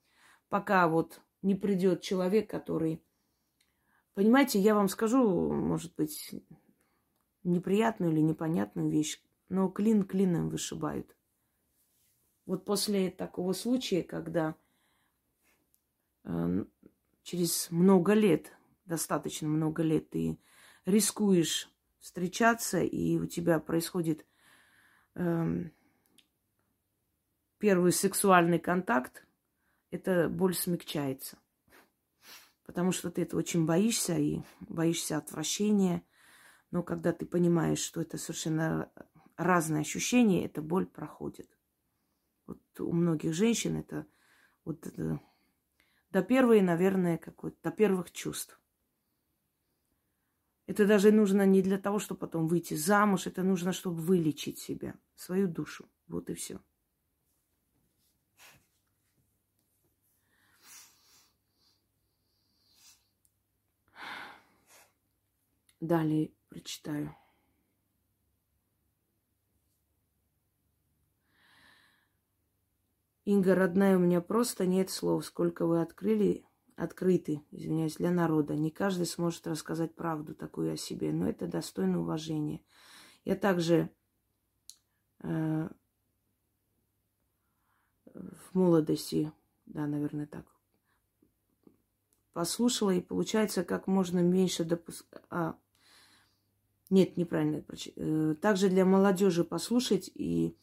пока 0.48 0.88
вот 0.88 1.20
не 1.42 1.54
придет 1.54 2.02
человек, 2.02 2.50
который... 2.50 3.02
Понимаете, 4.14 4.58
я 4.58 4.74
вам 4.74 4.88
скажу, 4.88 5.52
может 5.52 5.94
быть, 5.94 6.34
неприятную 7.44 8.12
или 8.12 8.20
непонятную 8.20 8.90
вещь, 8.90 9.22
но 9.48 9.68
клин 9.68 10.04
клином 10.04 10.50
вышибают. 10.50 11.16
Вот 12.46 12.64
после 12.64 13.10
такого 13.10 13.52
случая, 13.52 14.02
когда 14.02 14.56
через 17.22 17.70
много 17.70 18.12
лет, 18.14 18.52
достаточно 18.84 19.48
много 19.48 19.82
лет, 19.82 20.10
ты 20.10 20.38
рискуешь 20.84 21.70
встречаться, 21.98 22.80
и 22.80 23.18
у 23.18 23.26
тебя 23.26 23.60
происходит 23.60 24.26
э, 25.14 25.64
первый 27.58 27.92
сексуальный 27.92 28.58
контакт, 28.58 29.26
эта 29.90 30.28
боль 30.28 30.54
смягчается. 30.54 31.38
Потому 32.64 32.92
что 32.92 33.10
ты 33.10 33.22
это 33.22 33.36
очень 33.36 33.66
боишься 33.66 34.14
и 34.16 34.42
боишься 34.60 35.16
отвращения. 35.16 36.04
Но 36.70 36.82
когда 36.82 37.12
ты 37.12 37.26
понимаешь, 37.26 37.80
что 37.80 38.00
это 38.00 38.16
совершенно 38.16 38.90
разные 39.36 39.80
ощущения, 39.80 40.44
эта 40.44 40.62
боль 40.62 40.86
проходит. 40.86 41.50
Вот 42.46 42.60
у 42.78 42.92
многих 42.92 43.34
женщин 43.34 43.76
это 43.76 44.06
вот 44.64 44.86
до 46.10 46.22
первой, 46.22 46.60
наверное, 46.60 47.18
какой-то, 47.18 47.56
до 47.62 47.70
первых 47.70 48.10
чувств. 48.10 48.60
Это 50.66 50.86
даже 50.86 51.10
нужно 51.10 51.46
не 51.46 51.62
для 51.62 51.78
того, 51.78 51.98
чтобы 51.98 52.20
потом 52.20 52.46
выйти 52.46 52.74
замуж, 52.74 53.26
это 53.26 53.42
нужно, 53.42 53.72
чтобы 53.72 54.00
вылечить 54.00 54.58
себя, 54.58 54.94
свою 55.16 55.48
душу. 55.48 55.88
Вот 56.06 56.30
и 56.30 56.34
все. 56.34 56.60
Далее 65.80 66.30
прочитаю. 66.48 67.16
Инга, 73.30 73.54
родная, 73.54 73.96
у 73.96 74.00
меня 74.00 74.20
просто 74.20 74.66
нет 74.66 74.90
слов. 74.90 75.24
Сколько 75.24 75.64
вы 75.64 75.80
открыли, 75.82 76.44
открыты, 76.74 77.44
извиняюсь, 77.52 77.94
для 77.94 78.10
народа. 78.10 78.56
Не 78.56 78.72
каждый 78.72 79.06
сможет 79.06 79.46
рассказать 79.46 79.94
правду 79.94 80.34
такую 80.34 80.72
о 80.72 80.76
себе, 80.76 81.12
но 81.12 81.28
это 81.28 81.46
достойно 81.46 82.00
уважения. 82.00 82.60
Я 83.24 83.36
также 83.36 83.88
э, 85.20 85.68
в 88.14 88.52
молодости, 88.52 89.32
да, 89.64 89.86
наверное, 89.86 90.26
так, 90.26 90.46
послушала, 92.32 92.90
и 92.90 93.00
получается, 93.00 93.62
как 93.62 93.86
можно 93.86 94.18
меньше 94.18 94.64
допускать... 94.64 95.22
А, 95.30 95.56
нет, 96.88 97.16
неправильно. 97.16 97.64
Э, 97.94 98.34
также 98.40 98.68
для 98.70 98.84
молодежи 98.84 99.44
послушать 99.44 100.10
и 100.16 100.56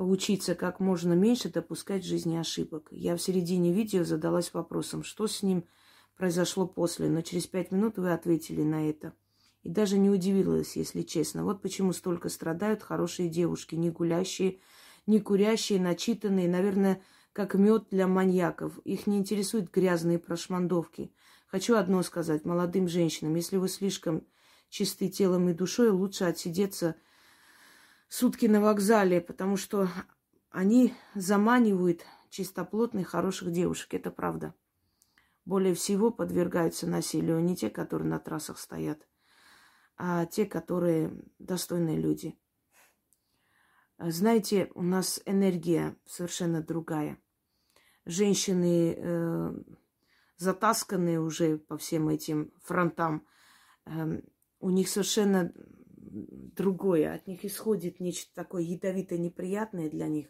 поучиться 0.00 0.54
как 0.54 0.80
можно 0.80 1.12
меньше 1.12 1.50
допускать 1.50 2.04
в 2.04 2.06
жизни 2.06 2.38
ошибок. 2.38 2.88
Я 2.90 3.14
в 3.18 3.20
середине 3.20 3.70
видео 3.70 4.02
задалась 4.02 4.54
вопросом, 4.54 5.04
что 5.04 5.26
с 5.26 5.42
ним 5.42 5.66
произошло 6.16 6.66
после, 6.66 7.10
но 7.10 7.20
через 7.20 7.46
пять 7.46 7.70
минут 7.70 7.98
вы 7.98 8.10
ответили 8.10 8.62
на 8.62 8.88
это. 8.88 9.12
И 9.62 9.68
даже 9.68 9.98
не 9.98 10.08
удивилась, 10.08 10.74
если 10.74 11.02
честно. 11.02 11.44
Вот 11.44 11.60
почему 11.60 11.92
столько 11.92 12.30
страдают 12.30 12.82
хорошие 12.82 13.28
девушки, 13.28 13.74
не 13.74 13.90
гулящие, 13.90 14.60
не 15.06 15.20
курящие, 15.20 15.78
начитанные, 15.78 16.48
наверное, 16.48 17.02
как 17.34 17.52
мед 17.52 17.88
для 17.90 18.06
маньяков. 18.06 18.78
Их 18.86 19.06
не 19.06 19.18
интересуют 19.18 19.70
грязные 19.70 20.18
прошмандовки. 20.18 21.12
Хочу 21.46 21.76
одно 21.76 22.02
сказать 22.02 22.46
молодым 22.46 22.88
женщинам. 22.88 23.34
Если 23.34 23.58
вы 23.58 23.68
слишком 23.68 24.26
чисты 24.70 25.10
телом 25.10 25.50
и 25.50 25.52
душой, 25.52 25.90
лучше 25.90 26.24
отсидеться 26.24 26.96
сутки 28.10 28.46
на 28.46 28.60
вокзале, 28.60 29.20
потому 29.20 29.56
что 29.56 29.88
они 30.50 30.92
заманивают 31.14 32.04
чистоплотных, 32.28 33.08
хороших 33.08 33.52
девушек. 33.52 33.94
Это 33.94 34.10
правда. 34.10 34.52
Более 35.46 35.74
всего 35.74 36.10
подвергаются 36.10 36.86
насилию 36.86 37.40
не 37.40 37.56
те, 37.56 37.70
которые 37.70 38.08
на 38.08 38.18
трассах 38.18 38.58
стоят, 38.58 39.08
а 39.96 40.26
те, 40.26 40.44
которые 40.44 41.12
достойные 41.38 41.98
люди. 41.98 42.36
Знаете, 43.98 44.70
у 44.74 44.82
нас 44.82 45.22
энергия 45.24 45.96
совершенно 46.06 46.62
другая. 46.62 47.18
Женщины 48.06 48.94
э, 48.96 49.54
затасканные 50.36 51.20
уже 51.20 51.58
по 51.58 51.76
всем 51.76 52.08
этим 52.08 52.52
фронтам, 52.62 53.26
э, 53.84 54.20
у 54.58 54.70
них 54.70 54.88
совершенно 54.88 55.52
другое. 56.10 57.14
От 57.14 57.26
них 57.26 57.44
исходит 57.44 58.00
нечто 58.00 58.34
такое 58.34 58.62
ядовитое, 58.62 59.18
неприятное 59.18 59.88
для 59.88 60.08
них. 60.08 60.28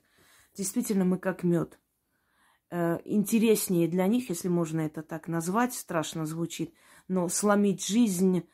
Действительно, 0.55 1.05
мы 1.05 1.19
как 1.19 1.43
мед. 1.43 1.79
Э, 2.71 2.99
интереснее 3.05 3.89
для 3.89 4.07
них, 4.07 4.29
если 4.31 4.49
можно 4.49 4.81
это 4.81 5.03
так 5.03 5.29
назвать, 5.29 5.75
страшно 5.75 6.27
звучит, 6.27 6.73
но 7.09 7.29
сломить 7.29 7.87
жизнь 7.87 8.49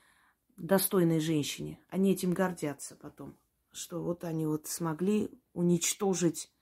достойной 0.57 1.21
женщине. 1.21 1.81
Они 1.89 2.13
этим 2.13 2.33
гордятся 2.33 2.97
потом, 2.97 3.37
что 3.73 4.03
вот 4.03 4.25
они 4.25 4.47
вот 4.47 4.67
смогли 4.67 5.31
уничтожить. 5.53 6.53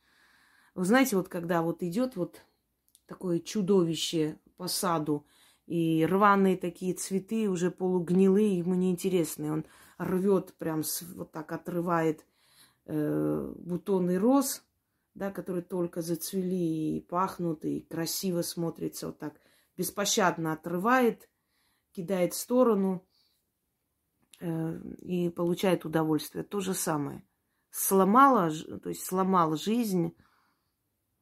Вы 0.74 0.84
знаете, 0.84 1.16
вот 1.16 1.28
когда 1.28 1.62
вот 1.62 1.82
идет 1.82 2.16
вот 2.16 2.40
такое 3.06 3.38
чудовище 3.38 4.38
по 4.56 4.66
саду, 4.66 5.26
и 5.66 6.04
рваные 6.04 6.56
такие 6.56 6.94
цветы, 6.94 7.48
уже 7.48 7.70
полугнилые, 7.70 8.58
ему 8.58 8.74
неинтересны. 8.74 9.50
Он 9.50 9.64
рвет 9.98 10.54
прям, 10.54 10.82
вот 11.14 11.32
так 11.32 11.52
отрывает 11.52 12.26
э, 12.86 13.52
бутоны 13.56 14.18
роз, 14.18 14.64
да, 15.14 15.30
которые 15.30 15.62
только 15.62 16.02
зацвели 16.02 16.98
и 16.98 17.00
пахнут, 17.00 17.64
и 17.64 17.80
красиво 17.80 18.42
смотрится 18.42 19.06
вот 19.08 19.18
так. 19.18 19.40
Беспощадно 19.76 20.52
отрывает, 20.52 21.28
кидает 21.92 22.34
в 22.34 22.38
сторону 22.38 23.06
э, 24.40 24.78
и 24.98 25.30
получает 25.30 25.84
удовольствие. 25.84 26.44
То 26.44 26.60
же 26.60 26.74
самое. 26.74 27.24
Сломала, 27.70 28.50
то 28.82 28.88
есть 28.88 29.04
сломал 29.04 29.56
жизнь 29.56 30.16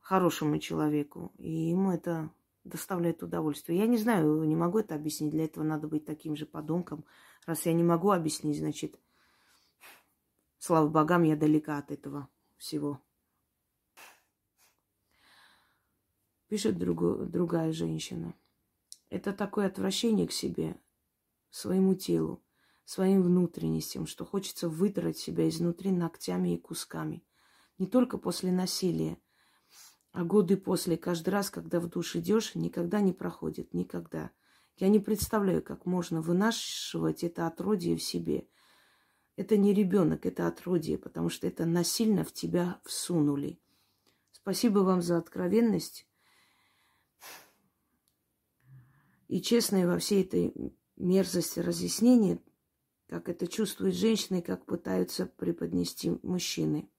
хорошему 0.00 0.58
человеку, 0.58 1.32
и 1.38 1.50
ему 1.70 1.92
это 1.92 2.30
доставляет 2.64 3.22
удовольствие. 3.22 3.78
Я 3.78 3.86
не 3.86 3.96
знаю, 3.96 4.42
не 4.44 4.56
могу 4.56 4.78
это 4.78 4.94
объяснить. 4.94 5.32
Для 5.32 5.44
этого 5.44 5.64
надо 5.64 5.88
быть 5.88 6.04
таким 6.04 6.36
же 6.36 6.46
подонком. 6.46 7.04
Раз 7.46 7.66
я 7.66 7.72
не 7.72 7.82
могу 7.82 8.10
объяснить, 8.10 8.58
значит, 8.58 8.98
слава 10.58 10.88
богам, 10.88 11.24
я 11.24 11.36
далека 11.36 11.78
от 11.78 11.90
этого 11.90 12.28
всего. 12.56 13.02
Пишет 16.48 16.78
другу, 16.78 17.24
другая 17.26 17.72
женщина. 17.72 18.34
это 19.08 19.32
такое 19.32 19.66
отвращение 19.66 20.28
к 20.28 20.32
себе, 20.32 20.80
своему 21.50 21.94
телу, 21.94 22.42
своим 22.84 23.22
внутренностям, 23.22 24.06
что 24.06 24.24
хочется 24.24 24.68
выдрать 24.68 25.18
себя 25.18 25.48
изнутри 25.48 25.90
ногтями 25.90 26.54
и 26.54 26.58
кусками. 26.58 27.24
Не 27.78 27.86
только 27.86 28.18
после 28.18 28.52
насилия, 28.52 29.18
а 30.12 30.24
годы 30.24 30.56
после, 30.56 30.96
каждый 30.96 31.30
раз, 31.30 31.50
когда 31.50 31.80
в 31.80 31.88
душ 31.88 32.16
идешь, 32.16 32.54
никогда 32.54 33.00
не 33.00 33.12
проходит, 33.12 33.72
никогда. 33.72 34.30
Я 34.76 34.88
не 34.88 35.00
представляю, 35.00 35.62
как 35.62 35.86
можно 35.86 36.20
вынашивать 36.20 37.24
это 37.24 37.46
отродье 37.46 37.96
в 37.96 38.02
себе. 38.02 38.48
Это 39.36 39.56
не 39.56 39.72
ребенок, 39.72 40.26
это 40.26 40.46
отродье, 40.46 40.98
потому 40.98 41.28
что 41.28 41.46
это 41.46 41.64
насильно 41.66 42.24
в 42.24 42.32
тебя 42.32 42.80
всунули. 42.84 43.58
Спасибо 44.30 44.80
вам 44.80 45.02
за 45.02 45.18
откровенность 45.18 46.06
и 49.28 49.40
честное 49.40 49.86
во 49.86 49.98
всей 49.98 50.24
этой 50.24 50.76
мерзости 50.96 51.60
разъяснения, 51.60 52.38
как 53.06 53.30
это 53.30 53.46
чувствуют 53.46 53.94
женщины, 53.94 54.42
как 54.42 54.66
пытаются 54.66 55.24
преподнести 55.24 56.18
мужчины. 56.22 56.90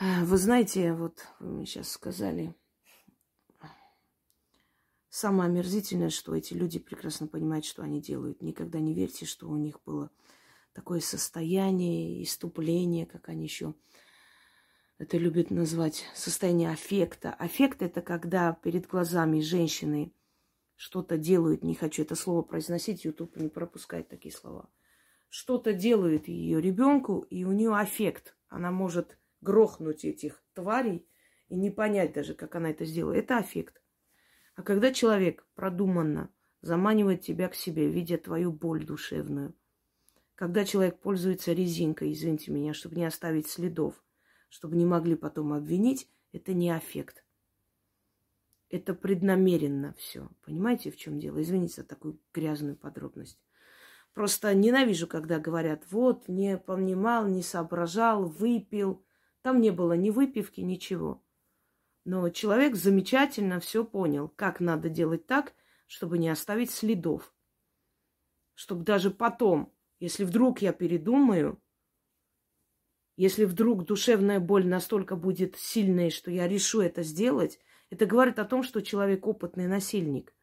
Вы 0.00 0.38
знаете, 0.38 0.94
вот 0.94 1.26
вы 1.38 1.52
мне 1.52 1.66
сейчас 1.66 1.90
сказали, 1.90 2.54
самое 5.10 5.50
омерзительное, 5.50 6.10
что 6.10 6.34
эти 6.34 6.54
люди 6.54 6.78
прекрасно 6.78 7.26
понимают, 7.26 7.66
что 7.66 7.82
они 7.82 8.00
делают. 8.00 8.40
Никогда 8.40 8.80
не 8.80 8.94
верьте, 8.94 9.26
что 9.26 9.48
у 9.48 9.56
них 9.56 9.80
было 9.84 10.10
такое 10.72 11.00
состояние, 11.00 12.22
иступление, 12.22 13.04
как 13.04 13.28
они 13.28 13.44
еще 13.44 13.74
это 15.00 15.16
любят 15.16 15.50
назвать, 15.50 16.04
состояние 16.14 16.70
аффекта. 16.70 17.32
Аффект– 17.32 17.80
это 17.82 18.02
когда 18.02 18.52
перед 18.52 18.86
глазами 18.86 19.40
женщины 19.40 20.12
что-то 20.76 21.16
делают, 21.16 21.64
не 21.64 21.74
хочу 21.74 22.02
это 22.02 22.14
слово 22.14 22.42
произносить, 22.42 23.06
YouTube 23.06 23.36
не 23.36 23.48
пропускает 23.48 24.08
такие 24.08 24.34
слова. 24.34 24.68
Что-то 25.30 25.72
делают 25.72 26.28
ее 26.28 26.60
ребенку, 26.60 27.20
и 27.30 27.44
у 27.44 27.52
нее 27.52 27.74
аффект. 27.74 28.36
Она 28.48 28.70
может 28.70 29.16
грохнуть 29.40 30.04
этих 30.04 30.42
тварей 30.52 31.06
и 31.48 31.56
не 31.56 31.70
понять 31.70 32.12
даже, 32.12 32.34
как 32.34 32.54
она 32.56 32.70
это 32.70 32.84
сделала. 32.84 33.14
Это 33.14 33.38
аффект. 33.38 33.80
А 34.60 34.62
когда 34.62 34.92
человек 34.92 35.46
продуманно 35.54 36.28
заманивает 36.60 37.22
тебя 37.22 37.48
к 37.48 37.54
себе, 37.54 37.88
видя 37.88 38.18
твою 38.18 38.52
боль 38.52 38.84
душевную, 38.84 39.54
когда 40.34 40.66
человек 40.66 40.98
пользуется 40.98 41.54
резинкой, 41.54 42.12
извините 42.12 42.52
меня, 42.52 42.74
чтобы 42.74 42.96
не 42.96 43.06
оставить 43.06 43.48
следов, 43.48 44.04
чтобы 44.50 44.76
не 44.76 44.84
могли 44.84 45.14
потом 45.14 45.54
обвинить, 45.54 46.10
это 46.32 46.52
не 46.52 46.68
аффект. 46.68 47.24
Это 48.68 48.92
преднамеренно 48.92 49.94
все. 49.96 50.28
Понимаете, 50.44 50.90
в 50.90 50.98
чем 50.98 51.18
дело? 51.18 51.40
Извините 51.40 51.76
за 51.80 51.88
такую 51.88 52.20
грязную 52.34 52.76
подробность. 52.76 53.40
Просто 54.12 54.54
ненавижу, 54.54 55.06
когда 55.06 55.38
говорят, 55.38 55.84
вот, 55.90 56.28
не 56.28 56.58
понимал, 56.58 57.26
не 57.26 57.42
соображал, 57.42 58.26
выпил. 58.26 59.02
Там 59.40 59.62
не 59.62 59.70
было 59.70 59.94
ни 59.94 60.10
выпивки, 60.10 60.60
ничего. 60.60 61.22
Но 62.04 62.28
человек 62.30 62.76
замечательно 62.76 63.60
все 63.60 63.84
понял, 63.84 64.28
как 64.28 64.60
надо 64.60 64.88
делать 64.88 65.26
так, 65.26 65.54
чтобы 65.86 66.18
не 66.18 66.28
оставить 66.28 66.70
следов. 66.70 67.34
Чтобы 68.54 68.84
даже 68.84 69.10
потом, 69.10 69.72
если 69.98 70.24
вдруг 70.24 70.62
я 70.62 70.72
передумаю, 70.72 71.62
если 73.16 73.44
вдруг 73.44 73.84
душевная 73.84 74.40
боль 74.40 74.66
настолько 74.66 75.14
будет 75.14 75.56
сильной, 75.56 76.10
что 76.10 76.30
я 76.30 76.48
решу 76.48 76.80
это 76.80 77.02
сделать, 77.02 77.58
это 77.90 78.06
говорит 78.06 78.38
о 78.38 78.44
том, 78.44 78.62
что 78.62 78.80
человек 78.80 79.26
опытный 79.26 79.66
насильник. 79.66 80.34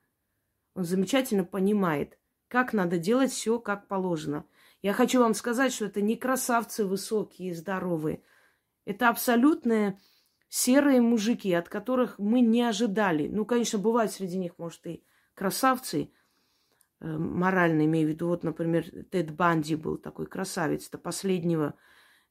Он 0.76 0.84
замечательно 0.84 1.43
понимает, 1.43 2.20
как 2.48 2.74
надо 2.74 3.00
делать 3.00 3.32
все 3.32 3.60
как 3.60 3.88
положено. 3.88 4.46
Я 4.84 4.93
хочу 4.93 5.20
вам 5.20 5.34
сказать, 5.34 5.74
что 5.74 5.86
это 5.86 6.02
не 6.02 6.15
красавцы 6.15 6.86
высокие, 6.86 7.56
здоровые– 7.56 8.22
это 8.88 9.10
абсолютные 9.10 10.00
серые 10.49 11.01
мужики, 11.01 11.53
от 11.53 11.69
которых 11.69 12.19
мы 12.19 12.41
не 12.41 12.62
ожидали. 12.62 13.27
Ну, 13.27 13.45
конечно, 13.45 13.79
бывают 13.79 14.12
среди 14.12 14.38
них, 14.38 14.57
может, 14.57 14.86
и 14.88 15.03
красавцы, 15.33 16.12
э, 16.99 17.05
морально 17.05 17.86
имею 17.86 18.07
в 18.07 18.12
виду. 18.12 18.27
Вот, 18.27 18.43
например, 18.43 18.86
Тед 19.12 19.36
Банди 19.36 19.75
был 19.75 19.97
такой 19.97 20.27
красавец. 20.27 20.89
До 20.89 20.97
последнего 20.97 21.75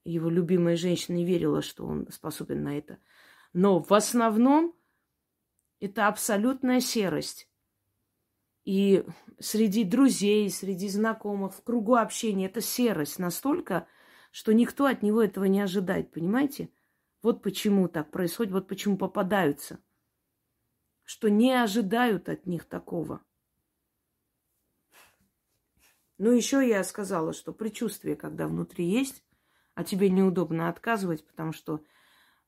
его 0.04 0.28
любимая 0.28 0.76
женщина 0.76 1.16
не 1.16 1.24
верила, 1.24 1.62
что 1.62 1.84
он 1.84 2.08
способен 2.10 2.62
на 2.62 2.78
это. 2.78 2.98
Но 3.52 3.80
в 3.80 3.92
основном 3.92 4.74
это 5.80 6.08
абсолютная 6.08 6.80
серость. 6.80 7.48
И 8.64 9.04
среди 9.38 9.84
друзей, 9.84 10.50
среди 10.50 10.88
знакомых, 10.88 11.54
в 11.54 11.62
кругу 11.62 11.94
общения 11.94 12.46
это 12.46 12.60
серость 12.60 13.18
настолько, 13.18 13.86
что 14.32 14.52
никто 14.52 14.86
от 14.86 15.02
него 15.02 15.22
этого 15.22 15.44
не 15.44 15.60
ожидает, 15.60 16.10
понимаете? 16.10 16.70
Вот 17.26 17.42
почему 17.42 17.88
так 17.88 18.12
происходит, 18.12 18.52
вот 18.52 18.68
почему 18.68 18.96
попадаются. 18.96 19.80
Что 21.02 21.28
не 21.28 21.52
ожидают 21.52 22.28
от 22.28 22.46
них 22.46 22.66
такого. 22.66 23.20
Ну, 26.18 26.30
еще 26.30 26.64
я 26.64 26.84
сказала, 26.84 27.32
что 27.32 27.52
предчувствие, 27.52 28.14
когда 28.14 28.46
внутри 28.46 28.88
есть, 28.88 29.24
а 29.74 29.82
тебе 29.82 30.08
неудобно 30.08 30.68
отказывать, 30.68 31.26
потому 31.26 31.52
что 31.52 31.82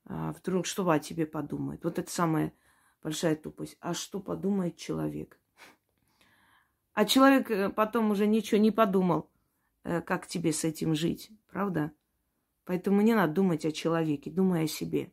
а, 0.04 0.32
вдруг 0.34 0.64
что 0.64 0.88
о 0.88 1.00
тебе 1.00 1.26
подумает. 1.26 1.82
Вот 1.82 1.98
это 1.98 2.12
самая 2.12 2.52
большая 3.02 3.34
тупость. 3.34 3.76
А 3.80 3.94
что 3.94 4.20
подумает 4.20 4.76
человек? 4.76 5.40
А 6.92 7.04
человек 7.04 7.50
э, 7.50 7.68
потом 7.68 8.12
уже 8.12 8.28
ничего 8.28 8.60
не 8.60 8.70
подумал. 8.70 9.28
Э, 9.82 10.00
как 10.02 10.28
тебе 10.28 10.52
с 10.52 10.62
этим 10.62 10.94
жить, 10.94 11.32
правда? 11.48 11.90
Поэтому 12.68 13.00
не 13.00 13.14
надо 13.14 13.32
думать 13.32 13.64
о 13.64 13.72
человеке, 13.72 14.30
думай 14.30 14.64
о 14.64 14.68
себе. 14.68 15.10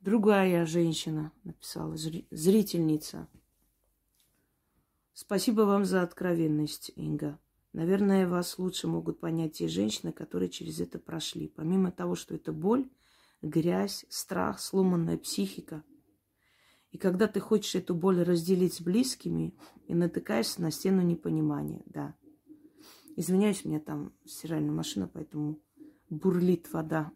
Другая 0.00 0.66
женщина 0.66 1.32
написала, 1.44 1.96
зрительница. 1.96 3.26
Спасибо 5.14 5.62
вам 5.62 5.86
за 5.86 6.02
откровенность, 6.02 6.92
Инга. 6.94 7.38
Наверное, 7.72 8.28
вас 8.28 8.58
лучше 8.58 8.86
могут 8.86 9.18
понять 9.18 9.54
те 9.54 9.68
женщины, 9.68 10.12
которые 10.12 10.50
через 10.50 10.78
это 10.78 10.98
прошли. 10.98 11.48
Помимо 11.48 11.90
того, 11.90 12.16
что 12.16 12.34
это 12.34 12.52
боль, 12.52 12.86
грязь, 13.40 14.04
страх, 14.10 14.60
сломанная 14.60 15.16
психика– 15.16 15.82
и 16.92 16.98
когда 16.98 17.26
ты 17.26 17.40
хочешь 17.40 17.74
эту 17.74 17.94
боль 17.94 18.22
разделить 18.22 18.74
с 18.74 18.80
близкими 18.82 19.54
и 19.86 19.94
натыкаешься 19.94 20.60
на 20.60 20.70
стену 20.70 21.00
непонимания, 21.00 21.82
да. 21.86 22.14
Извиняюсь, 23.16 23.64
у 23.64 23.68
меня 23.68 23.80
там 23.80 24.12
стиральная 24.26 24.72
машина, 24.72 25.08
поэтому 25.08 25.58
бурлит 26.10 26.70
вода. 26.70 27.10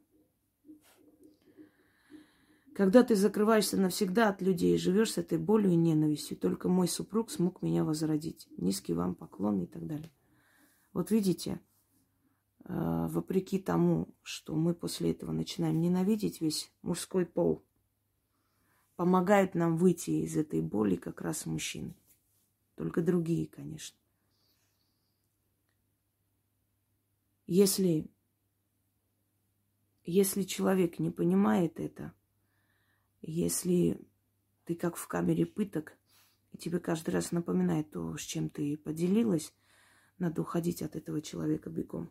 Когда 2.74 3.02
ты 3.02 3.16
закрываешься 3.16 3.78
навсегда 3.78 4.30
от 4.30 4.42
людей 4.42 4.74
и 4.74 4.78
живешь 4.78 5.12
с 5.12 5.18
этой 5.18 5.38
болью 5.38 5.72
и 5.72 5.76
ненавистью, 5.76 6.36
только 6.38 6.68
мой 6.68 6.88
супруг 6.88 7.30
смог 7.30 7.62
меня 7.62 7.84
возродить. 7.84 8.48
Низкий 8.56 8.94
вам 8.94 9.14
поклон 9.14 9.60
и 9.62 9.66
так 9.66 9.86
далее. 9.86 10.10
Вот 10.92 11.10
видите, 11.10 11.60
э, 12.64 13.06
вопреки 13.10 13.58
тому, 13.58 14.14
что 14.22 14.54
мы 14.54 14.74
после 14.74 15.10
этого 15.10 15.32
начинаем 15.32 15.80
ненавидеть 15.80 16.40
весь 16.40 16.72
мужской 16.80 17.26
пол– 17.26 17.62
помогают 18.96 19.54
нам 19.54 19.76
выйти 19.76 20.11
из 20.11 20.37
этой 20.37 20.61
боли 20.61 20.96
как 20.96 21.20
раз 21.20 21.46
мужчины. 21.46 21.94
Только 22.74 23.02
другие, 23.02 23.46
конечно. 23.46 23.98
Если, 27.46 28.11
если 30.04 30.42
человек 30.42 30.98
не 30.98 31.11
понимает 31.11 31.78
это, 31.78 32.12
если 33.22 34.00
ты 34.64 34.74
как 34.74 34.96
в 34.96 35.06
камере 35.06 35.46
пыток, 35.46 35.96
и 36.52 36.59
тебе 36.59 36.80
каждый 36.80 37.11
раз 37.11 37.32
напоминает 37.32 37.90
то, 37.90 38.16
с 38.16 38.22
чем 38.22 38.50
ты 38.50 38.76
поделилась, 38.76 39.54
надо 40.18 40.42
уходить 40.42 40.82
от 40.82 40.96
этого 40.96 41.20
человека 41.20 41.70
бегом. 41.70 42.11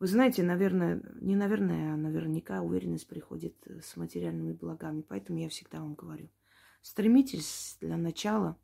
Вы 0.00 0.06
знаете, 0.06 0.42
наверное, 0.42 1.02
не 1.20 1.36
наверное, 1.36 1.92
а 1.92 1.96
наверняка 1.96 2.62
уверенность 2.62 3.06
приходит 3.06 3.54
э, 3.66 3.82
с 3.82 3.96
материальными 3.96 4.52
благами. 4.54 5.02
Поэтому 5.02 5.38
я 5.38 5.50
всегда 5.50 5.80
вам 5.80 5.92
говорю, 5.92 6.30
стремитесь 6.80 7.76
для 7.82 7.98
начала 7.98 8.56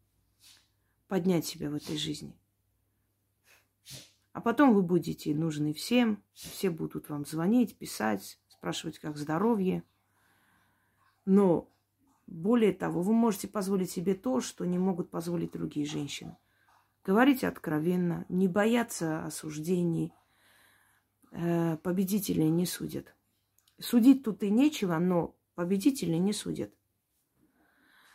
поднять 1.09 1.45
себя 1.45 1.69
в 1.69 1.75
этой 1.75 1.99
жизни. 1.99 2.35
А 4.33 4.41
потом 4.41 4.73
вы 4.73 4.83
будете 4.83 5.35
нужны 5.35 5.75
всем, 5.75 6.23
все 6.33 6.71
будут 6.71 7.11
вам 7.11 7.27
звонить, 7.27 7.77
писать, 7.77 8.41
спрашивать, 8.49 8.99
как 8.99 9.19
здоровье. 9.19 9.83
Но 11.27 11.71
более 12.27 12.73
того, 12.73 13.03
вы 13.03 13.13
можете 13.13 13.47
позволить 13.47 13.91
себе 13.91 14.15
то, 14.15 14.41
что 14.41 14.65
не 14.65 14.79
могут 14.79 15.11
позволить 15.11 15.53
другие 15.53 15.87
женщины. 15.87 16.39
говорить 17.05 17.45
откровенно, 17.45 18.25
не 18.31 18.49
бояться 18.49 19.25
осуждений. 19.27 20.15
Э, 21.33 21.77
победителей 21.83 22.49
не 22.49 22.67
судят. 22.67 23.15
Судить 23.79 24.23
тут 24.23 24.43
и 24.43 24.51
нечего, 24.51 24.99
но 24.99 25.37
победителей 25.55 26.19
не 26.19 26.33
судят. 26.33 26.73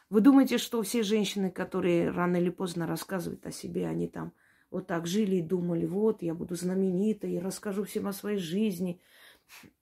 Вы 0.09 0.21
думаете, 0.21 0.57
что 0.57 0.81
все 0.81 1.03
женщины, 1.03 1.51
которые 1.51 2.09
рано 2.09 2.37
или 2.37 2.49
поздно 2.49 2.87
рассказывают 2.87 3.45
о 3.45 3.51
себе, 3.51 3.87
они 3.87 4.07
там 4.07 4.33
вот 4.69 4.87
так 4.87 5.05
жили 5.07 5.37
и 5.37 5.41
думали, 5.41 5.85
вот, 5.85 6.21
я 6.21 6.33
буду 6.33 6.55
знаменитой, 6.55 7.33
я 7.33 7.41
расскажу 7.41 7.83
всем 7.83 8.07
о 8.07 8.13
своей 8.13 8.37
жизни. 8.37 9.01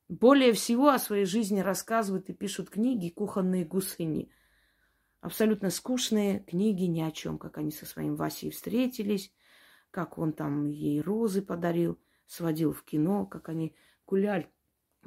Более 0.08 0.52
всего 0.52 0.90
о 0.90 0.98
своей 0.98 1.24
жизни 1.24 1.60
рассказывают 1.60 2.28
и 2.28 2.34
пишут 2.34 2.70
книги 2.70 3.08
кухонные 3.08 3.64
гусыни. 3.64 4.30
Абсолютно 5.20 5.70
скучные 5.70 6.40
книги 6.40 6.84
ни 6.84 7.00
о 7.00 7.10
чем, 7.10 7.38
как 7.38 7.58
они 7.58 7.70
со 7.70 7.86
своим 7.86 8.16
Васей 8.16 8.50
встретились, 8.50 9.32
как 9.90 10.18
он 10.18 10.32
там 10.32 10.70
ей 10.70 11.00
розы 11.00 11.42
подарил, 11.42 11.98
сводил 12.30 12.72
в 12.72 12.84
кино, 12.84 13.26
как 13.26 13.48
они 13.48 13.74
гуляли 14.06 14.48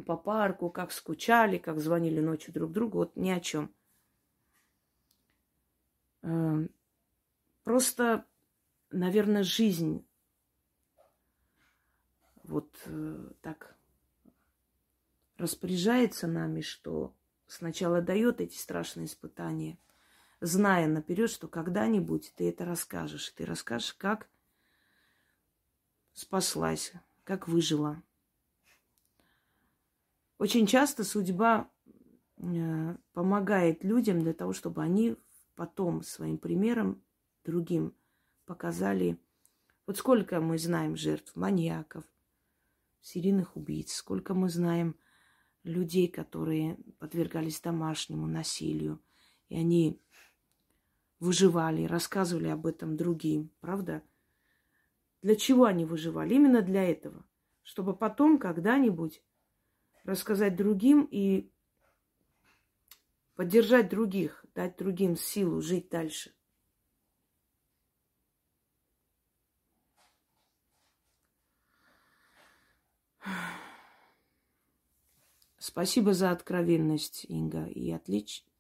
по 0.05 0.17
парку, 0.17 0.69
как 0.69 0.91
скучали, 0.91 1.57
как 1.57 1.79
звонили 1.79 2.19
ночью 2.19 2.53
друг 2.53 2.73
другу, 2.73 2.97
вот 2.97 3.15
ни 3.15 3.29
о 3.29 3.39
чем. 3.39 3.73
Эм, 6.21 6.69
просто 7.63 8.25
наверное, 8.91 9.43
жизнь 9.43 10.05
вот 12.43 12.69
э, 12.85 13.29
так 13.41 13.77
распоряжается 15.37 16.27
нами, 16.27 16.59
что 16.59 17.15
сначала 17.47 18.01
дает 18.01 18.41
эти 18.41 18.57
страшные 18.57 19.05
испытания, 19.05 19.77
зная 20.41 20.87
наперед, 20.87 21.29
что 21.29 21.47
когда-нибудь 21.47 22.33
ты 22.35 22.49
это 22.49 22.65
расскажешь. 22.65 23.29
Ты 23.29 23.45
расскажешь, 23.45 23.93
как 23.93 24.27
спаслась, 26.13 26.93
как 27.23 27.47
выжила. 27.47 28.01
Очень 30.37 30.67
часто 30.67 31.03
судьба 31.03 31.69
э, 32.37 32.97
помогает 33.13 33.83
людям 33.83 34.19
для 34.19 34.33
того, 34.33 34.53
чтобы 34.53 34.81
они 34.81 35.15
потом 35.55 36.03
своим 36.03 36.37
примером 36.37 37.03
другим 37.45 37.95
показали, 38.45 39.19
вот 39.85 39.97
сколько 39.97 40.41
мы 40.41 40.57
знаем 40.57 40.95
жертв 40.95 41.35
маньяков, 41.35 42.03
серийных 43.01 43.55
убийц, 43.55 43.93
сколько 43.93 44.33
мы 44.33 44.49
знаем 44.49 44.97
людей, 45.63 46.07
которые 46.07 46.77
подвергались 46.99 47.61
домашнему 47.61 48.27
насилию, 48.27 49.01
и 49.49 49.55
они 49.55 50.01
выживали, 51.19 51.85
рассказывали 51.85 52.47
об 52.47 52.65
этом 52.65 52.97
другим, 52.97 53.49
правда? 53.61 54.03
Для 55.23 55.37
чего 55.37 55.63
они 55.63 55.85
выживали? 55.85 56.33
Именно 56.35 56.61
для 56.61 56.83
этого, 56.83 57.25
чтобы 57.63 57.95
потом 57.95 58.37
когда-нибудь 58.37 59.23
рассказать 60.03 60.57
другим 60.57 61.07
и 61.09 61.49
поддержать 63.35 63.87
других, 63.89 64.45
дать 64.53 64.75
другим 64.75 65.15
силу 65.15 65.61
жить 65.61 65.87
дальше. 65.89 66.33
Спасибо 75.57 76.13
за 76.13 76.31
откровенность, 76.31 77.25
Инга. 77.29 77.65
И 77.67 77.89
отлично. 77.91 78.51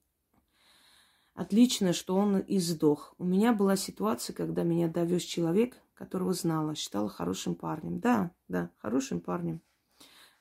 Отлично, 1.33 1.91
что 1.91 2.15
он 2.15 2.39
и 2.39 2.57
сдох. 2.59 3.15
У 3.17 3.25
меня 3.25 3.51
была 3.51 3.75
ситуация, 3.75 4.33
когда 4.33 4.63
меня 4.63 4.87
довез 4.87 5.23
человек, 5.23 5.75
которого 6.03 6.33
знала, 6.33 6.75
считала 6.75 7.07
хорошим 7.07 7.55
парнем. 7.55 7.99
Да, 7.99 8.31
да, 8.49 8.69
хорошим 8.77 9.21
парнем. 9.21 9.61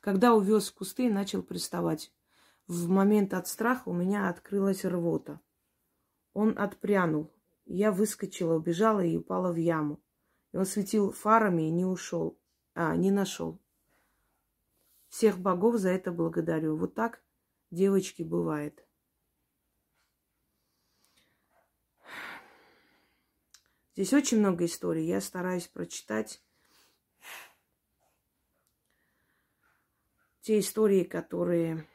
Когда 0.00 0.34
увез 0.34 0.68
в 0.68 0.74
кусты 0.74 1.06
и 1.06 1.10
начал 1.10 1.42
приставать. 1.42 2.12
В 2.66 2.88
момент 2.88 3.32
от 3.34 3.46
страха 3.46 3.88
у 3.88 3.92
меня 3.92 4.28
открылась 4.28 4.84
рвота. 4.84 5.40
Он 6.32 6.58
отпрянул. 6.58 7.30
Я 7.64 7.92
выскочила, 7.92 8.54
убежала 8.54 9.04
и 9.04 9.16
упала 9.16 9.52
в 9.52 9.56
яму. 9.56 10.00
И 10.52 10.56
он 10.56 10.66
светил 10.66 11.12
фарами 11.12 11.62
и 11.62 11.70
не 11.70 11.84
ушел. 11.84 12.36
А, 12.74 12.96
не 12.96 13.12
нашел. 13.12 13.60
Всех 15.08 15.38
богов 15.38 15.76
за 15.76 15.90
это 15.90 16.10
благодарю. 16.10 16.76
Вот 16.76 16.94
так, 16.94 17.22
девочки, 17.70 18.22
бывает. 18.22 18.84
Здесь 23.94 24.12
очень 24.14 24.38
много 24.38 24.64
историй. 24.64 25.06
Я 25.06 25.20
стараюсь 25.20 25.68
прочитать 25.68 26.42
те 30.40 30.58
истории, 30.58 31.04
которые 31.04 31.86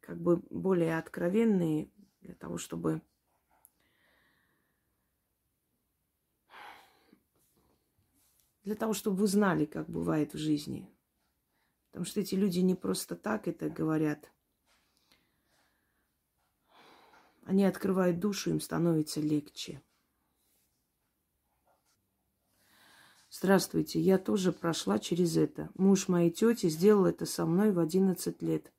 как 0.00 0.20
бы 0.20 0.36
более 0.50 0.98
откровенные, 0.98 1.90
для 2.20 2.34
того, 2.34 2.58
чтобы 2.58 3.00
для 8.64 8.74
того, 8.74 8.92
чтобы 8.92 9.16
вы 9.16 9.26
знали, 9.26 9.64
как 9.64 9.88
бывает 9.88 10.34
в 10.34 10.38
жизни. 10.38 10.94
Потому 11.86 12.04
что 12.04 12.20
эти 12.20 12.34
люди 12.34 12.60
не 12.60 12.74
просто 12.74 13.16
так 13.16 13.48
это 13.48 13.70
говорят. 13.70 14.30
Они 17.44 17.64
открывают 17.64 18.18
душу, 18.18 18.50
им 18.50 18.60
становится 18.60 19.22
легче. 19.22 19.82
Здравствуйте, 23.30 24.00
я 24.00 24.16
тоже 24.16 24.52
прошла 24.52 24.98
через 24.98 25.36
это. 25.36 25.68
Муж 25.74 26.08
моей 26.08 26.30
тети 26.30 26.68
сделал 26.70 27.04
это 27.04 27.26
со 27.26 27.44
мной 27.44 27.72
в 27.72 27.78
11 27.78 28.40
лет. 28.42 28.72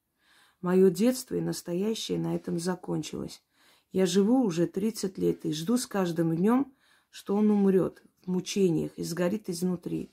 Мое 0.62 0.90
детство 0.90 1.36
и 1.36 1.42
настоящее 1.42 2.18
на 2.18 2.36
этом 2.36 2.58
закончилось. 2.58 3.44
Я 3.92 4.08
живу 4.08 4.44
уже 4.44 4.66
30 4.66 5.18
лет 5.20 5.46
и 5.46 5.54
жду 5.54 5.78
с 5.78 5.86
каждым 5.86 6.36
днем, 6.36 6.74
что 7.12 7.36
он 7.36 7.52
умрет 7.52 8.04
в 8.24 8.28
мучениях 8.28 8.92
и 8.98 9.04
сгорит 9.04 9.50
изнутри. 9.50 10.12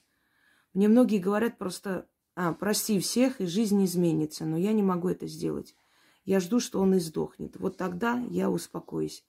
Мне 0.75 0.89
многие 0.89 1.19
говорят 1.19 1.57
просто 1.57 2.07
а, 2.35 2.53
прости 2.53 3.01
всех, 3.01 3.41
и 3.41 3.47
жизнь 3.47 3.83
изменится, 3.87 4.45
но 4.45 4.59
я 4.59 4.75
не 4.75 4.83
могу 4.83 5.09
это 5.09 5.27
сделать. 5.27 5.75
Я 6.27 6.41
жду, 6.41 6.61
что 6.61 6.81
он 6.81 6.97
издохнет. 6.99 7.57
Вот 7.57 7.79
тогда 7.79 8.19
я 8.29 8.51
успокоюсь. 8.51 9.25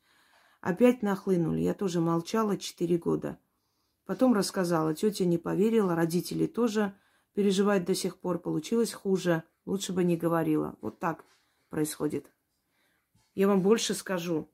Опять 0.60 1.02
нахлынули. 1.02 1.62
Я 1.62 1.74
тоже 1.74 2.02
молчала 2.02 2.58
четыре 2.58 2.98
года. 2.98 3.40
Потом 4.08 4.34
рассказала. 4.34 4.96
Тетя 4.96 5.26
не 5.26 5.38
поверила, 5.38 5.94
родители 5.94 6.48
тоже 6.48 6.96
переживают 7.34 7.84
до 7.84 7.94
сих 7.94 8.18
пор. 8.18 8.40
Получилось 8.40 8.94
хуже. 8.94 9.44
Лучше 9.66 9.92
бы 9.92 10.06
не 10.06 10.16
говорила. 10.16 10.78
Вот 10.82 10.98
так 10.98 11.26
происходит. 11.70 12.32
Я 13.36 13.50
вам 13.50 13.62
больше 13.62 13.94
скажу. 13.94 14.50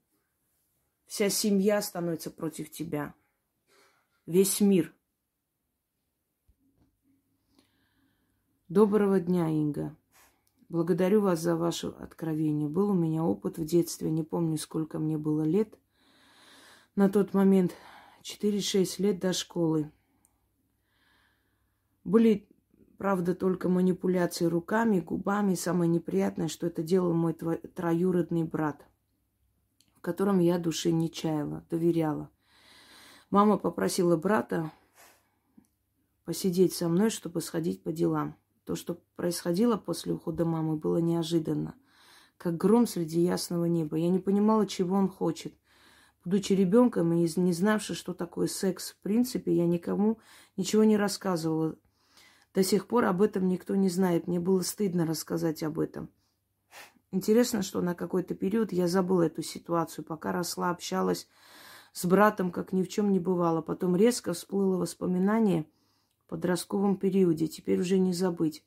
Вся 1.06 1.30
семья 1.30 1.84
становится 1.84 2.32
против 2.32 2.72
тебя. 2.72 3.13
Весь 4.26 4.60
мир 4.60 4.94
Доброго 8.70 9.20
дня, 9.20 9.50
Инга. 9.50 9.96
Благодарю 10.68 11.22
вас 11.22 11.39
за 11.39 11.56
ваше 11.56 11.89
откровение. 11.89 12.68
Был 12.68 12.89
у 12.89 12.96
меня 12.96 13.24
опыт 13.24 13.60
в 13.60 13.66
детстве, 13.66 14.10
не 14.10 14.24
помню, 14.24 14.58
сколько 14.58 14.98
мне 14.98 15.20
было 15.20 15.44
лет. 15.44 15.78
На 16.96 17.08
тот 17.08 17.36
момент 17.36 17.76
4-6 18.23 19.01
лет 19.01 19.19
до 19.19 19.33
школы. 19.33 19.91
Были, 22.05 22.47
правда, 22.97 23.36
только 23.36 23.69
манипуляции 23.69 24.45
руками, 24.45 25.01
губами. 25.01 25.55
Самое 25.55 25.89
неприятное, 25.89 26.47
что 26.47 26.67
это 26.67 26.83
делал 26.83 27.13
мой 27.13 27.33
троюродный 27.33 28.43
брат, 28.43 28.86
в 29.95 30.01
котором 30.01 30.39
я 30.39 30.57
души 30.57 30.91
не 30.91 31.11
чаяла, 31.11 31.65
доверяла. 31.69 32.30
Мама 33.30 33.57
попросила 33.57 34.15
брата 34.15 34.71
посидеть 36.24 36.74
со 36.74 36.88
мной, 36.88 37.09
чтобы 37.09 37.41
сходить 37.41 37.84
по 37.84 37.91
делам. 37.91 38.38
То, 38.63 38.76
что 38.76 39.01
происходило 39.17 39.76
после 39.76 40.13
ухода 40.13 40.45
мамы, 40.45 40.78
было 40.78 40.97
неожиданно. 40.97 41.76
Как 42.38 42.55
гром 42.55 42.88
среди 42.88 43.19
ясного 43.19 43.65
неба. 43.65 43.97
Я 43.97 44.09
не 44.09 44.19
понимала, 44.19 44.65
чего 44.65 44.95
он 44.95 45.09
хочет. 45.09 45.53
Будучи 46.26 46.53
ребенком 46.53 47.11
и 47.13 47.30
не 47.39 47.53
знавши, 47.53 47.95
что 47.95 48.13
такое 48.13 48.47
секс 48.47 48.91
в 48.91 48.97
принципе, 48.97 49.53
я 49.53 49.65
никому 49.65 50.19
ничего 50.55 50.84
не 50.84 50.97
рассказывала. 50.97 51.76
До 52.53 52.63
сих 52.63 52.88
пор 52.88 53.05
об 53.05 53.21
этом 53.21 53.47
никто 53.47 53.76
не 53.76 53.89
знает. 53.89 54.28
Мне 54.28 54.39
было 54.39 54.61
стыдно 54.61 55.05
рассказать 55.05 55.63
об 55.63 55.80
этом. 55.80 56.09
Интересно, 57.11 57.61
что 57.61 57.82
на 57.82 57.93
какой-то 57.93 58.36
период 58.36 58.71
я 58.71 58.88
забыла 58.88 59.24
эту 59.24 59.43
ситуацию, 59.43 60.05
пока 60.05 60.32
росла, 60.32 60.69
общалась 60.69 61.28
с 61.91 62.05
братом, 62.05 62.51
как 62.51 62.74
ни 62.74 62.84
в 62.84 62.89
чем 62.89 63.11
не 63.11 63.19
бывало. 63.19 63.61
Потом 63.61 63.95
резко 63.95 64.34
всплыло 64.34 64.78
воспоминание– 64.78 65.65
подростковом 66.34 66.97
периоде, 66.97 67.47
теперь 67.47 67.80
уже 67.80 67.99
не 67.99 68.11
забыть. 68.11 68.65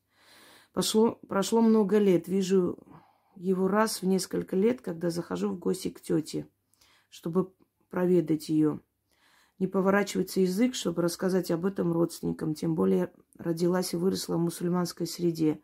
Пошло, 0.73 1.19
прошло 1.27 1.61
много 1.61 1.99
лет, 1.99 2.29
вижу 2.29 2.79
его 3.35 3.67
раз 3.67 4.03
в 4.03 4.07
несколько 4.07 4.55
лет, 4.55 4.81
когда 4.81 5.11
захожу 5.11 5.49
в 5.49 5.59
гости 5.59 5.91
к 5.91 6.01
тете, 6.01 6.47
чтобы 7.17 7.55
проведать 7.89 8.51
ее. 8.51 8.81
Не 9.59 9.67
поворачивается 9.67 10.41
язык, 10.41 10.75
чтобы 10.75 11.01
рассказать 11.01 11.51
об 11.51 11.65
этом 11.65 11.91
родственникам, 11.93 12.55
тем 12.55 12.75
более 12.75 13.11
родилась 13.39 13.95
и 13.95 13.97
выросла 13.97 14.37
в 14.37 14.41
мусульманской 14.41 15.07
среде. 15.07 15.63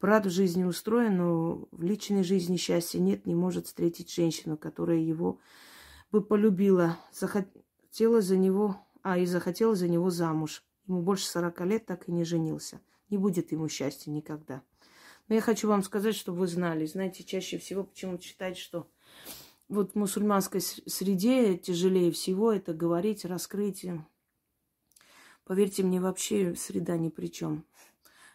Брат 0.00 0.26
в 0.26 0.30
жизни 0.30 0.62
устроен, 0.62 1.16
но 1.16 1.66
в 1.72 1.82
личной 1.82 2.22
жизни 2.22 2.56
счастья 2.56 3.00
нет, 3.00 3.26
не 3.26 3.34
может 3.34 3.66
встретить 3.66 4.14
женщину, 4.14 4.56
которая 4.56 4.98
его 4.98 5.40
бы 6.12 6.22
полюбила, 6.22 6.96
захотела 7.12 8.20
за 8.20 8.36
него, 8.36 8.76
а 9.02 9.18
и 9.18 9.26
захотела 9.26 9.74
за 9.74 9.88
него 9.88 10.08
замуж. 10.10 10.64
Ему 10.86 11.02
больше 11.02 11.26
сорока 11.26 11.64
лет, 11.64 11.84
так 11.84 12.08
и 12.08 12.12
не 12.12 12.22
женился. 12.22 12.80
Не 13.10 13.18
будет 13.18 13.50
ему 13.50 13.68
счастья 13.68 14.12
никогда. 14.12 14.62
Но 15.26 15.34
я 15.34 15.40
хочу 15.40 15.66
вам 15.66 15.82
сказать, 15.82 16.14
чтобы 16.14 16.38
вы 16.38 16.46
знали. 16.46 16.86
Знаете, 16.86 17.24
чаще 17.24 17.58
всего 17.58 17.82
почему-то 17.82 18.22
считать, 18.22 18.56
что 18.56 18.88
вот 19.72 19.92
в 19.92 19.94
мусульманской 19.94 20.60
среде 20.60 21.56
тяжелее 21.56 22.12
всего 22.12 22.52
это 22.52 22.74
говорить, 22.74 23.24
раскрыть. 23.24 23.86
Поверьте 25.44 25.82
мне, 25.82 26.00
вообще 26.00 26.54
среда 26.54 26.96
ни 26.96 27.08
при 27.08 27.28
чем. 27.28 27.64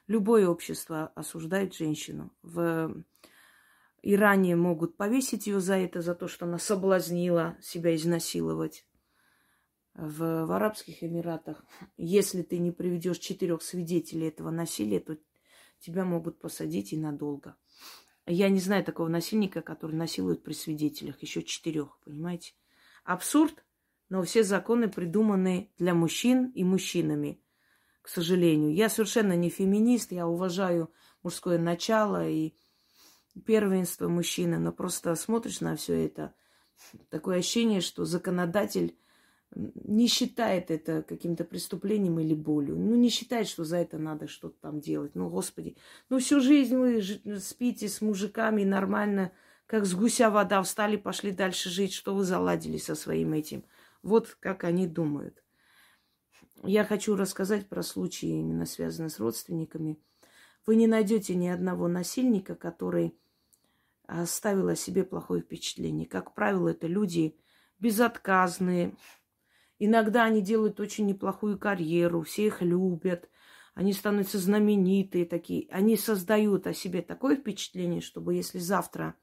Любое 0.07 0.47
общество 0.47 1.11
осуждает 1.15 1.75
женщину. 1.75 2.31
В 2.41 3.03
Иране 4.01 4.55
могут 4.55 4.97
повесить 4.97 5.47
ее 5.47 5.59
за 5.59 5.75
это, 5.75 6.01
за 6.01 6.15
то, 6.15 6.27
что 6.27 6.45
она 6.45 6.57
соблазнила 6.57 7.57
себя 7.61 7.95
изнасиловать. 7.95 8.85
В, 9.93 10.45
в 10.45 10.51
Арабских 10.51 11.03
Эмиратах, 11.03 11.63
если 11.97 12.41
ты 12.41 12.57
не 12.59 12.71
приведешь 12.71 13.17
четырех 13.17 13.61
свидетелей 13.61 14.27
этого 14.27 14.51
насилия, 14.51 14.99
то 14.99 15.17
тебя 15.79 16.05
могут 16.05 16.39
посадить 16.39 16.93
и 16.93 16.97
надолго. 16.97 17.55
Я 18.29 18.49
не 18.49 18.59
знаю 18.59 18.83
такого 18.83 19.07
насильника, 19.07 19.61
который 19.61 19.95
насилует 19.95 20.43
при 20.43 20.51
свидетелях, 20.51 21.21
еще 21.21 21.43
четырех, 21.43 21.97
понимаете? 22.03 22.53
Абсурд, 23.05 23.63
но 24.09 24.21
все 24.23 24.43
законы 24.43 24.89
придуманы 24.89 25.71
для 25.77 25.93
мужчин 25.93 26.51
и 26.51 26.65
мужчинами, 26.65 27.41
к 28.01 28.09
сожалению. 28.09 28.75
Я 28.75 28.89
совершенно 28.89 29.31
не 29.37 29.49
феминист, 29.49 30.11
я 30.11 30.27
уважаю 30.27 30.91
мужское 31.23 31.57
начало 31.57 32.27
и 32.27 32.53
первенство 33.45 34.09
мужчины, 34.09 34.59
но 34.59 34.73
просто 34.73 35.15
смотришь 35.15 35.61
на 35.61 35.77
все 35.77 35.93
это, 36.05 36.35
такое 37.09 37.37
ощущение, 37.37 37.79
что 37.79 38.03
законодатель 38.03 38.97
не 39.55 40.07
считает 40.07 40.71
это 40.71 41.03
каким-то 41.03 41.43
преступлением 41.43 42.19
или 42.19 42.33
болью. 42.33 42.75
Ну, 42.77 42.95
не 42.95 43.09
считает, 43.09 43.47
что 43.47 43.63
за 43.63 43.77
это 43.77 43.97
надо 43.97 44.27
что-то 44.27 44.57
там 44.61 44.79
делать. 44.79 45.15
Ну, 45.15 45.29
Господи, 45.29 45.77
ну, 46.09 46.19
всю 46.19 46.41
жизнь 46.41 46.75
вы 46.75 47.01
спите 47.39 47.87
с 47.87 48.01
мужиками 48.01 48.63
нормально, 48.63 49.31
как 49.65 49.85
с 49.85 49.93
гуся 49.93 50.29
вода, 50.29 50.61
встали, 50.61 50.97
пошли 50.97 51.31
дальше 51.31 51.69
жить, 51.69 51.93
что 51.93 52.13
вы 52.13 52.23
заладили 52.23 52.77
со 52.77 52.95
своим 52.95 53.33
этим. 53.33 53.63
Вот 54.03 54.37
как 54.39 54.63
они 54.63 54.87
думают. 54.87 55.43
Я 56.63 56.83
хочу 56.83 57.15
рассказать 57.15 57.67
про 57.67 57.83
случаи, 57.83 58.39
именно 58.39 58.65
связанные 58.65 59.09
с 59.09 59.19
родственниками. 59.19 59.99
Вы 60.65 60.75
не 60.75 60.87
найдете 60.87 61.35
ни 61.35 61.47
одного 61.47 61.87
насильника, 61.87 62.55
который 62.55 63.15
оставил 64.07 64.69
о 64.69 64.75
себе 64.75 65.03
плохое 65.03 65.41
впечатление. 65.41 66.07
Как 66.07 66.33
правило, 66.33 66.69
это 66.69 66.87
люди 66.87 67.37
безотказные, 67.79 68.95
Иногда 69.79 70.23
они 70.23 70.41
делают 70.41 70.79
очень 70.79 71.05
неплохую 71.05 71.59
карьеру, 71.59 72.23
все 72.23 72.47
их 72.47 72.61
любят, 72.61 73.29
они 73.75 73.93
становятся 73.93 74.39
знаменитые 74.39 75.25
такие. 75.25 75.67
Они 75.69 75.95
создают 75.97 76.65
о 76.65 76.73
себе 76.73 77.03
такое 77.03 77.35
впечатление, 77.35 78.01
чтобы 78.01 78.33
если 78.33 78.57
завтра 78.57 79.13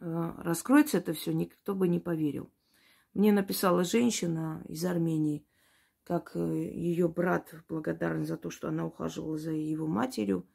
э, 0.00 0.32
раскроется 0.38 0.98
это 0.98 1.12
все, 1.12 1.32
никто 1.32 1.74
бы 1.74 1.88
не 1.88 1.98
поверил. 1.98 2.52
Мне 3.14 3.32
написала 3.32 3.82
женщина 3.82 4.62
из 4.68 4.84
Армении, 4.84 5.44
как 6.04 6.36
э, 6.36 6.38
ее 6.38 7.08
брат 7.08 7.52
благодарен 7.68 8.24
за 8.24 8.36
то, 8.36 8.50
что 8.50 8.68
она 8.68 8.86
ухаживала 8.86 9.38
за 9.38 9.50
его 9.50 9.88
матерью, 9.88 10.46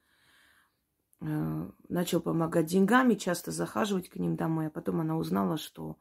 э, 1.19 1.69
начал 1.89 2.21
помогать 2.21 2.67
деньгами, 2.67 3.15
часто 3.15 3.51
захаживать 3.51 4.07
к 4.07 4.15
ним 4.15 4.37
домой, 4.37 4.67
а 4.67 4.69
потом 4.69 5.01
она 5.01 5.17
узнала, 5.17 5.57
что 5.57 5.97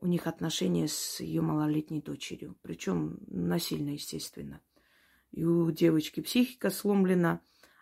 у 0.00 0.06
них 0.06 0.26
отношения 0.26 0.86
с 0.86 1.20
ее 1.20 1.42
малолетней 1.42 2.00
дочерью. 2.00 2.56
Причем 2.62 3.18
насильно, 3.26 3.90
естественно. 3.90 4.60
И 5.32 5.44
у 5.44 5.70
девочки 5.70 6.20
психика 6.20 6.70
сломлена. 6.70 7.40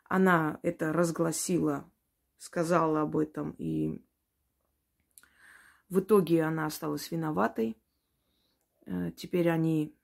Она 0.09 0.59
это 0.63 0.93
разгласила, 0.93 1.91
сказала 2.39 3.03
об 3.03 3.17
этом. 3.17 3.51
И 3.59 4.03
в 5.91 6.01
итоге 6.01 6.43
она 6.45 6.67
осталась 6.67 7.11
виноватой. 7.11 7.77
Э, 8.87 9.11
теперь 9.15 9.51
они 9.51 9.95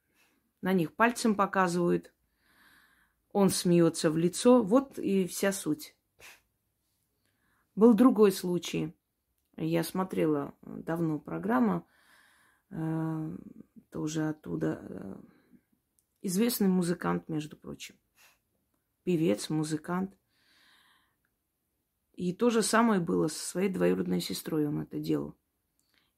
на 0.61 0.73
них 0.73 0.95
пальцем 0.95 1.35
показывают. 1.35 2.13
Он 3.33 3.49
смеется 3.49 4.11
в 4.11 4.19
лицо. 4.19 4.63
Вот 4.63 4.99
и 4.99 5.27
вся 5.27 5.53
суть. 5.53 5.97
Был 7.75 7.95
другой 7.95 8.33
случай. 8.33 8.95
Я 9.57 9.83
смотрела 9.83 10.55
давно 10.61 11.19
программу 11.19 11.87
тоже 13.91 14.29
оттуда. 14.29 14.81
Э, 14.89 15.15
известный 16.23 16.69
музыкант, 16.69 17.29
между 17.29 17.57
прочим. 17.57 17.95
Певец, 19.05 19.51
музыкант. 19.51 20.17
И 22.15 22.33
то 22.35 22.51
же 22.51 22.63
самое 22.63 23.01
было 23.01 23.29
со 23.29 23.39
своей 23.39 23.69
двоюродной 23.69 24.21
сестрой, 24.21 24.67
он 24.67 24.81
это 24.81 24.99
делал. 24.99 25.37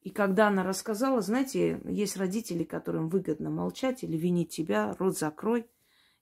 И 0.01 0.11
когда 0.11 0.49
она 0.49 0.63
рассказала, 0.63 1.23
знаете, 1.23 1.81
есть 1.85 2.17
родители, 2.17 2.63
которым 2.63 3.09
выгодно 3.09 3.49
молчать 3.49 4.05
или 4.05 4.17
винить 4.17 4.51
тебя, 4.51 4.93
рот 4.99 5.17
закрой, 5.17 5.67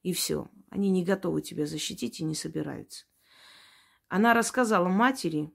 и 0.03 0.13
все. 0.13 0.49
Они 0.71 0.91
не 0.91 1.05
готовы 1.05 1.43
тебя 1.43 1.67
защитить 1.67 2.21
и 2.21 2.25
не 2.25 2.35
собираются. 2.35 3.07
Она 4.09 4.35
рассказала 4.35 4.89
матери, 4.89 5.53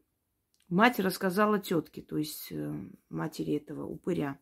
мать 0.68 1.00
рассказала 1.00 1.60
тетке, 1.60 2.02
то 2.02 2.18
есть 2.18 2.52
э, 2.52 2.90
матери 3.10 3.56
этого 3.56 3.86
упыря. 3.86 4.40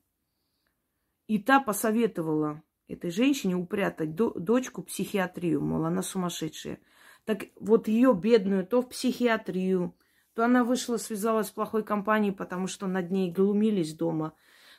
И 1.27 1.39
та 1.39 1.59
посоветовала 1.59 2.61
этой 2.87 3.09
женщине 3.09 3.55
упрятать 3.55 4.15
до, 4.15 4.31
дочку 4.31 4.83
в 4.83 4.85
психиатрию, 4.85 5.61
мол, 5.61 5.85
она 5.85 6.03
сумасшедшая. 6.03 6.79
Так 7.25 7.45
вот 7.59 7.87
ее 7.87 8.13
бедную 8.13 8.65
то 8.65 8.81
в 8.81 8.89
психиатрию, 8.89 9.95
то 10.35 10.45
она 10.45 10.63
вышла, 10.63 10.97
связалась 10.97 11.47
с 11.47 11.51
плохой 11.51 11.83
компанией, 11.83 12.31
потому 12.31 12.67
что 12.67 12.85
над 12.85 13.09
ней 13.09 13.31
глумились 13.31 13.95
дома. 13.95 14.33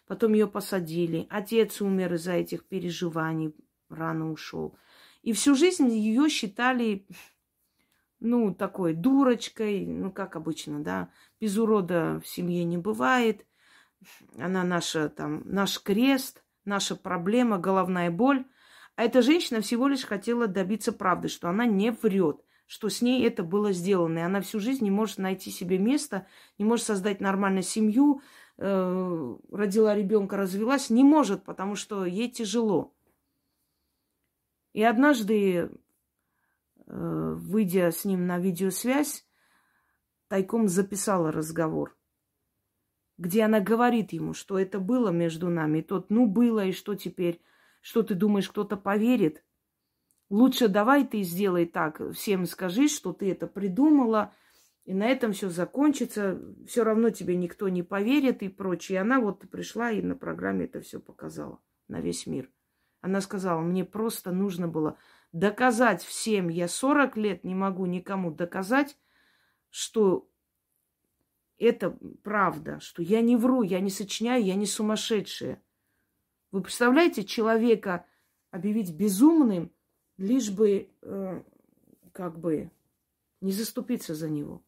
Потом 0.06 0.34
ее 0.34 0.46
посадили. 0.46 1.26
Отец 1.30 1.80
умер 1.80 2.14
из-за 2.14 2.34
этих 2.34 2.64
переживаний, 2.64 3.52
рано 3.88 4.30
ушел. 4.30 4.76
И 5.22 5.32
всю 5.32 5.56
жизнь 5.56 5.88
ее 5.88 6.28
считали, 6.28 7.04
ну, 8.20 8.54
такой 8.54 8.94
дурочкой, 8.94 9.84
ну, 9.84 10.12
как 10.12 10.36
обычно, 10.36 10.84
да. 10.84 11.10
Без 11.40 11.58
урода 11.58 12.20
в 12.22 12.28
семье 12.28 12.62
не 12.62 12.78
бывает– 12.78 13.44
она 14.38 14.64
наша, 14.64 15.08
там, 15.08 15.42
наш 15.44 15.82
крест, 15.82 16.44
наша 16.64 16.96
проблема, 16.96 17.58
головная 17.58 18.10
боль. 18.10 18.44
А 18.96 19.04
эта 19.04 19.22
женщина 19.22 19.60
всего 19.60 19.88
лишь 19.88 20.04
хотела 20.04 20.46
добиться 20.46 20.92
правды, 20.92 21.28
что 21.28 21.48
она 21.48 21.66
не 21.66 21.90
врет, 21.90 22.40
что 22.66 22.88
с 22.88 23.02
ней 23.02 23.26
это 23.26 23.42
было 23.42 23.72
сделано. 23.72 24.18
И 24.18 24.22
она 24.22 24.40
всю 24.40 24.60
жизнь 24.60 24.84
не 24.84 24.90
может 24.90 25.18
найти 25.18 25.50
себе 25.50 25.78
место, 25.78 26.26
не 26.58 26.64
может 26.64 26.86
создать 26.86 27.20
нормальную 27.20 27.62
семью, 27.62 28.22
э, 28.58 29.36
родила 29.52 29.94
ребенка, 29.94 30.36
развелась. 30.36 30.90
Не 30.90 31.04
может, 31.04 31.44
потому 31.44 31.74
что 31.74 32.04
ей 32.04 32.30
тяжело. 32.30 32.94
И 34.72 34.82
однажды, 34.82 35.70
э, 36.86 37.34
выйдя 37.36 37.90
с 37.90 38.04
ним 38.04 38.26
на 38.26 38.38
видеосвязь, 38.38 39.26
тайком 40.28 40.68
записала 40.68 41.32
разговор 41.32 41.95
где 43.18 43.42
она 43.42 43.60
говорит 43.60 44.12
ему, 44.12 44.34
что 44.34 44.58
это 44.58 44.78
было 44.78 45.10
между 45.10 45.48
нами. 45.48 45.78
И 45.78 45.82
тот, 45.82 46.10
ну 46.10 46.26
было, 46.26 46.66
и 46.66 46.72
что 46.72 46.94
теперь? 46.94 47.40
Что 47.80 48.02
ты 48.02 48.14
думаешь, 48.14 48.48
кто-то 48.48 48.76
поверит? 48.76 49.44
Лучше 50.28 50.68
давай 50.68 51.06
ты 51.06 51.22
сделай 51.22 51.66
так, 51.66 52.00
всем 52.12 52.46
скажи, 52.46 52.88
что 52.88 53.12
ты 53.12 53.30
это 53.30 53.46
придумала, 53.46 54.34
и 54.84 54.94
на 54.94 55.06
этом 55.06 55.32
все 55.32 55.50
закончится. 55.50 56.40
Все 56.66 56.84
равно 56.84 57.10
тебе 57.10 57.36
никто 57.36 57.68
не 57.68 57.82
поверит 57.82 58.42
и 58.42 58.48
прочее. 58.48 58.96
И 58.96 59.00
она 59.00 59.20
вот 59.20 59.40
пришла 59.50 59.90
и 59.90 60.00
на 60.00 60.14
программе 60.14 60.66
это 60.66 60.80
все 60.80 61.00
показала 61.00 61.60
на 61.88 62.00
весь 62.00 62.26
мир. 62.26 62.50
Она 63.00 63.20
сказала, 63.20 63.60
мне 63.60 63.84
просто 63.84 64.32
нужно 64.32 64.68
было 64.68 64.96
доказать 65.32 66.02
всем, 66.02 66.48
я 66.48 66.66
40 66.66 67.16
лет 67.16 67.44
не 67.44 67.54
могу 67.54 67.86
никому 67.86 68.30
доказать, 68.30 68.96
что 69.70 70.28
это 71.58 71.96
правда, 72.22 72.80
что 72.80 73.02
я 73.02 73.20
не 73.20 73.36
вру, 73.36 73.62
я 73.62 73.80
не 73.80 73.90
сочиняю, 73.90 74.44
я 74.44 74.54
не 74.54 74.66
сумасшедшая. 74.66 75.62
Вы 76.52 76.62
представляете, 76.62 77.24
человека 77.24 78.06
объявить 78.50 78.94
безумным, 78.94 79.72
лишь 80.16 80.50
бы 80.50 80.90
э, 81.02 81.42
как 82.12 82.38
бы 82.38 82.70
не 83.40 83.52
заступиться 83.52 84.14
за 84.14 84.28
него. 84.30 84.62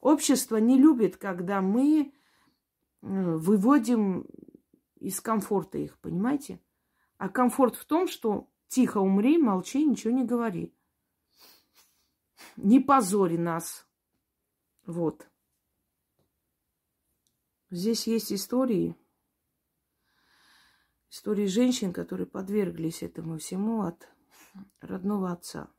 Общество 0.00 0.56
не 0.56 0.78
любит, 0.78 1.16
когда 1.16 1.60
мы 1.60 2.00
э, 2.02 2.06
выводим 3.00 4.26
из 4.98 5.20
комфорта 5.20 5.78
их, 5.78 5.98
понимаете? 5.98 6.60
А 7.18 7.28
комфорт 7.28 7.76
в 7.76 7.84
том, 7.84 8.08
что 8.08 8.48
тихо 8.68 8.98
умри, 8.98 9.38
молчи, 9.38 9.84
ничего 9.84 10.12
не 10.12 10.24
говори. 10.24 10.74
Не 12.56 12.80
позори 12.80 13.36
нас. 13.36 13.86
Вот. 14.86 15.28
Здесь 17.72 18.06
есть 18.06 18.30
истории, 18.34 18.94
истории 21.08 21.46
женщин, 21.46 21.94
которые 21.94 22.26
подверглись 22.26 23.02
этому 23.02 23.38
всему 23.38 23.84
от 23.84 24.06
родного 24.82 25.32
отца. 25.32 25.72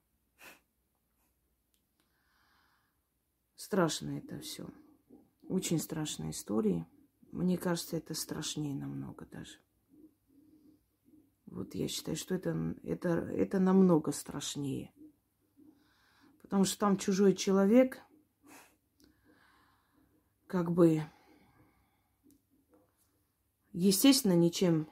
Страшно 3.56 4.18
это 4.18 4.40
все. 4.40 4.68
Очень 5.48 5.78
страшные 5.78 6.32
истории. 6.32 6.88
Мне 7.32 7.60
кажется, 7.60 7.96
это 7.96 8.16
страшнее 8.16 8.74
намного 8.74 9.28
даже. 9.28 9.60
Вот 11.46 11.76
я 11.76 11.88
считаю, 11.88 12.18
что 12.18 12.34
это, 12.34 12.76
это, 12.82 13.10
это 13.10 13.60
намного 13.60 14.12
страшнее. 14.12 14.92
Потому 16.42 16.66
что 16.66 16.80
там 16.80 16.98
чужой 16.98 17.36
человек, 17.36 18.02
как 20.48 20.72
бы, 20.72 21.04
естественно, 23.74 24.34
ничем 24.34 24.88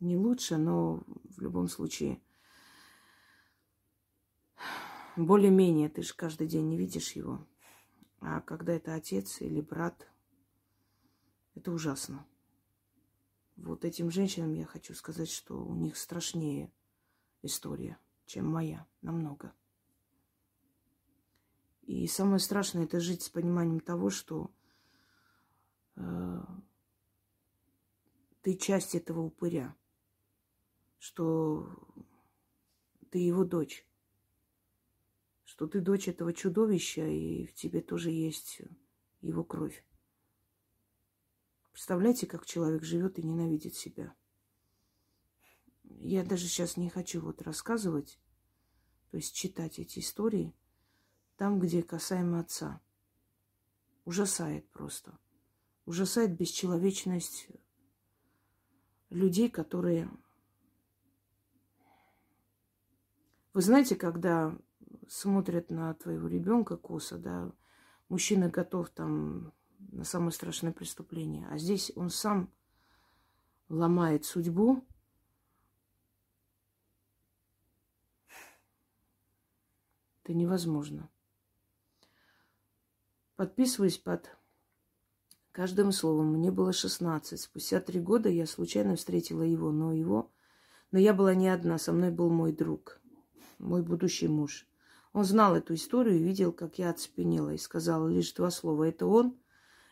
не 0.00 0.16
лучше, 0.16 0.56
но 0.56 1.02
в 1.36 1.40
любом 1.40 1.68
случае 1.68 2.20
более-менее 5.16 5.88
ты 5.88 6.02
же 6.02 6.14
каждый 6.14 6.46
день 6.46 6.68
не 6.68 6.76
видишь 6.76 7.12
его. 7.12 7.46
А 8.20 8.40
когда 8.40 8.72
это 8.72 8.94
отец 8.94 9.40
или 9.40 9.60
брат, 9.60 10.08
это 11.54 11.72
ужасно. 11.72 12.26
Вот 13.56 13.84
этим 13.84 14.10
женщинам 14.10 14.54
я 14.54 14.64
хочу 14.64 14.94
сказать, 14.94 15.30
что 15.30 15.62
у 15.62 15.74
них 15.74 15.96
страшнее 15.96 16.72
история, 17.42 17.98
чем 18.26 18.48
моя, 18.48 18.86
намного. 19.02 19.52
И 21.82 22.06
самое 22.06 22.38
страшное 22.38 22.84
это 22.84 23.00
жить 23.00 23.22
с 23.22 23.28
пониманием 23.28 23.80
того, 23.80 24.08
что 24.08 24.50
э, 25.96 26.42
ты 28.42 28.56
часть 28.56 28.94
этого 28.94 29.20
упыря, 29.20 29.74
что 30.98 31.70
ты 33.10 33.18
его 33.18 33.44
дочь, 33.44 33.86
что 35.44 35.66
ты 35.66 35.80
дочь 35.80 36.08
этого 36.08 36.32
чудовища, 36.32 37.06
и 37.06 37.46
в 37.46 37.54
тебе 37.54 37.80
тоже 37.80 38.10
есть 38.10 38.62
его 39.20 39.44
кровь. 39.44 39.84
Представляете, 41.72 42.26
как 42.26 42.44
человек 42.44 42.82
живет 42.82 43.18
и 43.18 43.22
ненавидит 43.22 43.74
себя. 43.74 44.14
Я 45.84 46.24
даже 46.24 46.46
сейчас 46.46 46.76
не 46.76 46.90
хочу 46.90 47.20
вот 47.20 47.42
рассказывать, 47.42 48.18
то 49.10 49.16
есть 49.16 49.34
читать 49.34 49.78
эти 49.78 50.00
истории, 50.00 50.54
там, 51.36 51.60
где 51.60 51.82
касаемо 51.82 52.40
отца. 52.40 52.80
Ужасает 54.04 54.68
просто. 54.70 55.16
Ужасает 55.86 56.36
бесчеловечность 56.36 57.48
людей, 59.12 59.48
которые... 59.48 60.10
Вы 63.52 63.60
знаете, 63.60 63.96
когда 63.96 64.56
смотрят 65.08 65.70
на 65.70 65.92
твоего 65.94 66.26
ребенка 66.26 66.76
косо, 66.76 67.18
да, 67.18 67.52
мужчина 68.08 68.48
готов 68.48 68.88
там 68.90 69.52
на 69.90 70.04
самое 70.04 70.32
страшное 70.32 70.72
преступление. 70.72 71.46
А 71.50 71.58
здесь 71.58 71.92
он 71.96 72.08
сам 72.08 72.50
ломает 73.68 74.24
судьбу. 74.24 74.84
Это 80.22 80.34
невозможно. 80.34 81.10
Подписываюсь 83.36 83.98
под 83.98 84.34
каждым 85.52 85.92
словом. 85.92 86.32
Мне 86.32 86.50
было 86.50 86.72
16. 86.72 87.40
Спустя 87.40 87.80
три 87.80 88.00
года 88.00 88.28
я 88.28 88.46
случайно 88.46 88.96
встретила 88.96 89.42
его, 89.42 89.70
но 89.70 89.92
его... 89.92 90.30
Но 90.90 90.98
я 90.98 91.14
была 91.14 91.34
не 91.34 91.48
одна, 91.48 91.78
со 91.78 91.92
мной 91.92 92.10
был 92.10 92.28
мой 92.28 92.52
друг, 92.52 93.00
мой 93.58 93.82
будущий 93.82 94.28
муж. 94.28 94.66
Он 95.14 95.24
знал 95.24 95.56
эту 95.56 95.72
историю 95.72 96.16
и 96.16 96.22
видел, 96.22 96.52
как 96.52 96.78
я 96.78 96.90
оцепенела, 96.90 97.54
и 97.54 97.58
сказала 97.58 98.08
лишь 98.08 98.32
два 98.32 98.50
слова. 98.50 98.84
Это 98.84 99.06
он? 99.06 99.38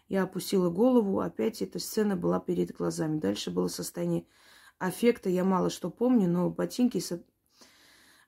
Я 0.08 0.24
опустила 0.24 0.68
голову, 0.68 1.20
опять 1.20 1.62
эта 1.62 1.78
сцена 1.78 2.16
была 2.16 2.38
перед 2.38 2.72
глазами. 2.72 3.18
Дальше 3.18 3.50
было 3.50 3.68
состояние 3.68 4.26
аффекта, 4.78 5.30
я 5.30 5.44
мало 5.44 5.70
что 5.70 5.88
помню, 5.88 6.28
но 6.28 6.50
ботинки 6.50 6.98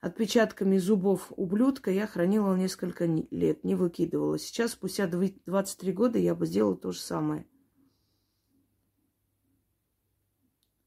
отпечатками 0.03 0.77
зубов 0.79 1.31
ублюдка 1.37 1.89
я 1.89 2.07
хранила 2.07 2.53
несколько 2.57 3.05
лет, 3.05 3.63
не 3.63 3.73
выкидывала. 3.73 4.37
Сейчас, 4.37 4.71
спустя 4.71 5.07
23 5.07 5.93
года, 5.93 6.19
я 6.19 6.35
бы 6.35 6.45
сделала 6.45 6.75
то 6.75 6.91
же 6.91 6.99
самое. 6.99 7.47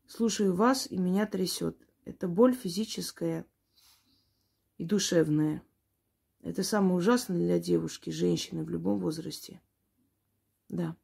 Слушаю 0.07 0.55
вас, 0.55 0.87
и 0.91 0.99
меня 0.99 1.25
трясет. 1.25 1.79
Это 2.05 2.29
боль 2.29 2.55
физическая 2.55 3.47
и 4.77 4.85
душевная. 4.85 5.63
Это 6.43 6.63
самое 6.63 6.97
ужасное 6.97 7.39
для 7.39 7.59
девушки, 7.59 8.11
женщины 8.11 8.65
в 8.65 8.69
любом 8.69 8.99
возрасте. 8.99 9.63
Да. 10.69 10.95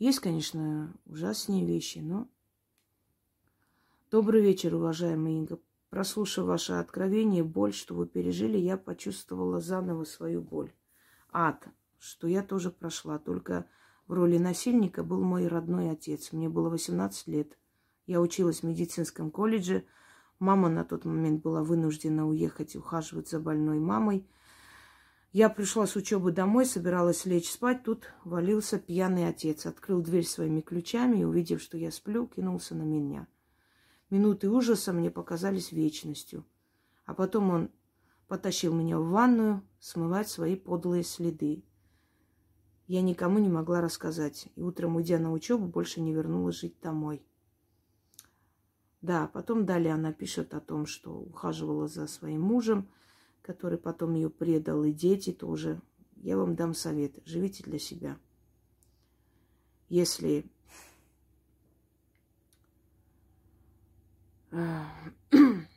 Есть, 0.00 0.18
конечно, 0.18 0.92
ужаснее 1.04 1.64
вещи, 1.64 1.98
но... 1.98 2.28
Добрый 4.10 4.42
вечер, 4.42 4.74
уважаемая 4.74 5.34
Инга. 5.34 5.60
Прослушав 5.90 6.46
ваше 6.46 6.74
откровение, 6.74 7.44
боль, 7.44 7.72
что 7.72 7.94
вы 7.94 8.06
пережили, 8.06 8.56
я 8.56 8.76
почувствовала 8.76 9.60
заново 9.60 10.04
свою 10.04 10.40
боль. 10.40 10.72
Ад, 11.32 11.68
что 11.98 12.26
я 12.26 12.42
тоже 12.42 12.70
прошла. 12.70 13.18
Только 13.18 13.66
в 14.06 14.12
роли 14.12 14.38
насильника 14.38 15.02
был 15.02 15.22
мой 15.22 15.46
родной 15.46 15.90
отец. 15.90 16.32
Мне 16.32 16.48
было 16.48 16.70
18 16.70 17.26
лет. 17.28 17.58
Я 18.06 18.20
училась 18.20 18.60
в 18.60 18.66
медицинском 18.66 19.30
колледже. 19.30 19.84
Мама 20.38 20.68
на 20.68 20.84
тот 20.84 21.04
момент 21.04 21.42
была 21.42 21.62
вынуждена 21.62 22.26
уехать 22.26 22.76
ухаживать 22.76 23.28
за 23.28 23.40
больной 23.40 23.78
мамой– 23.78 24.26
я 25.32 25.48
пришла 25.48 25.86
с 25.86 25.94
учебы 25.94 26.32
домой, 26.32 26.66
собиралась 26.66 27.24
лечь 27.24 27.50
спать. 27.50 27.84
Тут 27.84 28.12
валился 28.24 28.80
пьяный 28.80 29.28
отец. 29.28 29.64
Открыл 29.64 30.02
дверь 30.02 30.26
своими 30.26 30.60
ключами 30.60 31.18
и, 31.18 31.24
увидев, 31.24 31.62
что 31.62 31.78
я 31.78 31.92
сплю, 31.92 32.26
кинулся 32.26 32.74
на 32.74 32.82
меня. 32.82 33.28
Минуты 34.10 34.50
ужаса 34.50 34.92
мне 34.92 35.10
показались 35.10 35.72
вечностью. 35.72 36.44
А 37.06 37.14
потом 37.14 37.50
он 37.50 37.70
потащил 38.28 38.74
меня 38.74 38.98
в 38.98 39.08
ванную 39.08 39.62
смывать 39.78 40.28
свои 40.28 40.56
подлые 40.56 41.02
следы. 41.02 41.64
Я 42.86 43.02
никому 43.02 43.38
не 43.38 43.48
могла 43.48 43.80
рассказать. 43.80 44.48
И 44.56 44.62
утром, 44.62 44.96
уйдя 44.96 45.18
на 45.18 45.32
учебу, 45.32 45.66
больше 45.66 46.00
не 46.00 46.12
вернулась 46.12 46.60
жить 46.60 46.80
домой. 46.80 47.24
Да, 49.00 49.28
потом 49.28 49.64
далее 49.64 49.94
она 49.94 50.12
пишет 50.12 50.52
о 50.54 50.60
том, 50.60 50.86
что 50.86 51.12
ухаживала 51.12 51.88
за 51.88 52.06
своим 52.06 52.42
мужем– 52.42 52.88
который 53.42 53.78
потом 53.78 54.14
ее 54.14 54.30
предал, 54.30 54.84
и 54.84 54.92
дети 54.92 55.32
тоже. 55.32 55.80
Я 56.16 56.36
вам 56.36 56.54
дам 56.54 56.74
совет. 56.74 57.18
Живите 57.24 57.64
для 57.64 57.78
себя. 57.78 58.18
Если 59.88 60.44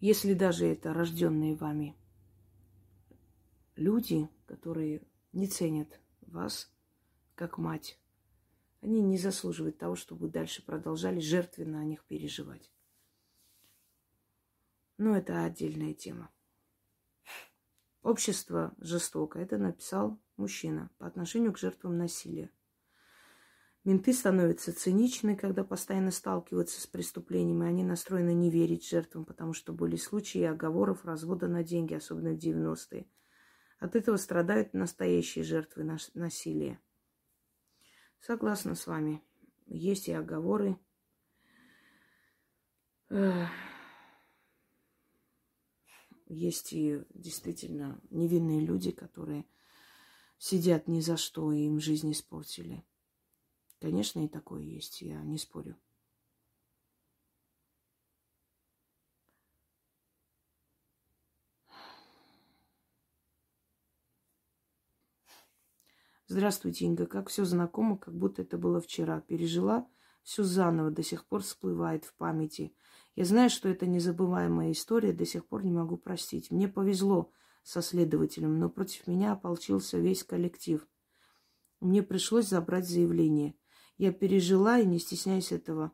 если 0.00 0.32
даже 0.34 0.66
это 0.66 0.94
рожденные 0.94 1.54
вами 1.54 1.94
люди, 3.74 4.28
которые 4.46 5.02
не 5.32 5.46
ценят 5.46 6.00
вас 6.22 6.72
как 7.34 7.58
мать, 7.58 8.00
они 8.80 9.02
не 9.02 9.18
заслуживают 9.18 9.78
того, 9.78 9.94
чтобы 9.94 10.28
дальше 10.28 10.64
продолжали 10.64 11.20
жертвенно 11.20 11.80
о 11.80 11.84
них 11.84 12.04
переживать. 12.04 12.70
Но 14.96 15.14
это 15.16 15.44
отдельная 15.44 15.92
тема. 15.92 16.30
Общество 18.02 18.74
жестоко. 18.78 19.38
Это 19.38 19.58
написал 19.58 20.18
мужчина 20.36 20.90
по 20.96 21.06
отношению 21.06 21.52
к 21.52 21.58
жертвам 21.58 21.98
насилия. 21.98 22.50
Менты 23.86 24.12
становятся 24.12 24.72
циничны, 24.72 25.36
когда 25.36 25.62
постоянно 25.62 26.10
сталкиваются 26.10 26.80
с 26.80 26.88
преступлением, 26.88 27.62
и 27.62 27.68
они 27.68 27.84
настроены 27.84 28.34
не 28.34 28.50
верить 28.50 28.84
жертвам, 28.84 29.24
потому 29.24 29.52
что 29.52 29.72
были 29.72 29.94
случаи 29.94 30.42
оговоров, 30.42 31.04
развода 31.04 31.46
на 31.46 31.62
деньги, 31.62 31.94
особенно 31.94 32.32
в 32.32 32.36
90-е. 32.36 33.06
От 33.78 33.94
этого 33.94 34.16
страдают 34.16 34.74
настоящие 34.74 35.44
жертвы 35.44 35.84
насилия. 36.14 36.80
Согласна 38.18 38.74
с 38.74 38.88
вами. 38.88 39.22
Есть 39.66 40.08
и 40.08 40.12
оговоры. 40.12 40.76
Есть 46.26 46.72
и 46.72 47.04
действительно 47.14 48.00
невинные 48.10 48.58
люди, 48.58 48.90
которые 48.90 49.44
сидят 50.38 50.88
ни 50.88 50.98
за 50.98 51.16
что 51.16 51.52
и 51.52 51.66
им 51.66 51.78
жизнь 51.78 52.10
испортили. 52.10 52.84
Конечно, 53.80 54.24
и 54.24 54.28
такое 54.28 54.62
есть, 54.62 55.02
я 55.02 55.22
не 55.22 55.38
спорю. 55.38 55.76
Здравствуйте, 66.28 66.86
Инга. 66.86 67.06
Как 67.06 67.28
все 67.28 67.44
знакомо, 67.44 67.96
как 67.96 68.14
будто 68.14 68.42
это 68.42 68.58
было 68.58 68.80
вчера. 68.80 69.20
Пережила 69.20 69.86
все 70.24 70.42
заново, 70.42 70.90
до 70.90 71.04
сих 71.04 71.24
пор 71.24 71.42
всплывает 71.42 72.04
в 72.04 72.14
памяти. 72.14 72.74
Я 73.14 73.24
знаю, 73.24 73.48
что 73.48 73.68
это 73.68 73.86
незабываемая 73.86 74.72
история, 74.72 75.12
до 75.12 75.24
сих 75.24 75.46
пор 75.46 75.64
не 75.64 75.70
могу 75.70 75.96
простить. 75.96 76.50
Мне 76.50 76.66
повезло 76.66 77.30
со 77.62 77.80
следователем, 77.80 78.58
но 78.58 78.68
против 78.68 79.06
меня 79.06 79.32
ополчился 79.32 79.98
весь 79.98 80.24
коллектив. 80.24 80.86
Мне 81.80 82.02
пришлось 82.02 82.48
забрать 82.48 82.88
заявление. 82.88 83.54
Я 83.98 84.12
пережила 84.12 84.78
и 84.78 84.86
не 84.86 84.98
стесняюсь 84.98 85.52
этого, 85.52 85.92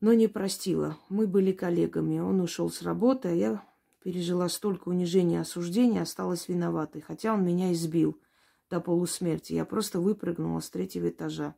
но 0.00 0.12
не 0.12 0.28
простила. 0.28 0.98
Мы 1.08 1.26
были 1.26 1.52
коллегами. 1.52 2.18
Он 2.18 2.40
ушел 2.40 2.70
с 2.70 2.82
работы, 2.82 3.28
а 3.28 3.32
я 3.32 3.64
пережила 4.02 4.48
столько 4.48 4.88
унижения 4.88 5.36
и 5.36 5.40
осуждения, 5.40 6.02
осталась 6.02 6.48
виноватой, 6.48 7.00
хотя 7.00 7.32
он 7.32 7.44
меня 7.44 7.72
избил 7.72 8.20
до 8.68 8.80
полусмерти. 8.80 9.54
Я 9.54 9.64
просто 9.64 10.00
выпрыгнула 10.00 10.60
с 10.60 10.68
третьего 10.70 11.08
этажа. 11.08 11.54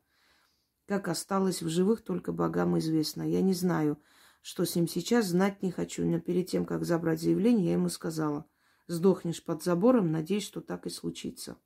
Как 0.86 1.08
осталось 1.08 1.62
в 1.62 1.68
живых, 1.68 2.02
только 2.02 2.32
богам 2.32 2.78
известно. 2.78 3.22
Я 3.22 3.40
не 3.40 3.54
знаю, 3.54 3.98
что 4.42 4.64
с 4.66 4.76
ним 4.76 4.86
сейчас, 4.86 5.26
знать 5.26 5.62
не 5.62 5.70
хочу. 5.70 6.04
Но 6.04 6.20
перед 6.20 6.48
тем, 6.48 6.66
как 6.66 6.84
забрать 6.84 7.20
заявление, 7.20 7.66
я 7.68 7.72
ему 7.72 7.88
сказала, 7.88 8.44
сдохнешь 8.86 9.42
под 9.42 9.62
забором, 9.62 10.12
надеюсь, 10.12 10.44
что 10.44 10.60
так 10.60 10.86
и 10.86 10.90
случится. 10.90 11.56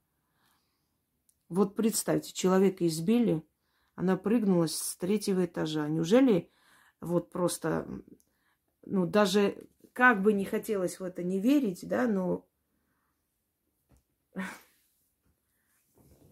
Вот 1.48 1.74
представьте, 1.74 2.32
человека 2.32 2.86
избили, 2.86 3.42
она 3.98 4.16
прыгнула 4.16 4.66
с 4.66 4.96
третьего 4.96 5.44
этажа. 5.44 5.88
Неужели 5.88 6.52
вот 7.00 7.30
просто, 7.30 7.88
ну, 8.86 9.06
даже 9.06 9.66
как 9.92 10.22
бы 10.22 10.32
не 10.32 10.44
хотелось 10.44 11.00
в 11.00 11.04
это 11.04 11.24
не 11.24 11.40
верить, 11.40 11.80
да, 11.82 12.06
но 12.06 12.46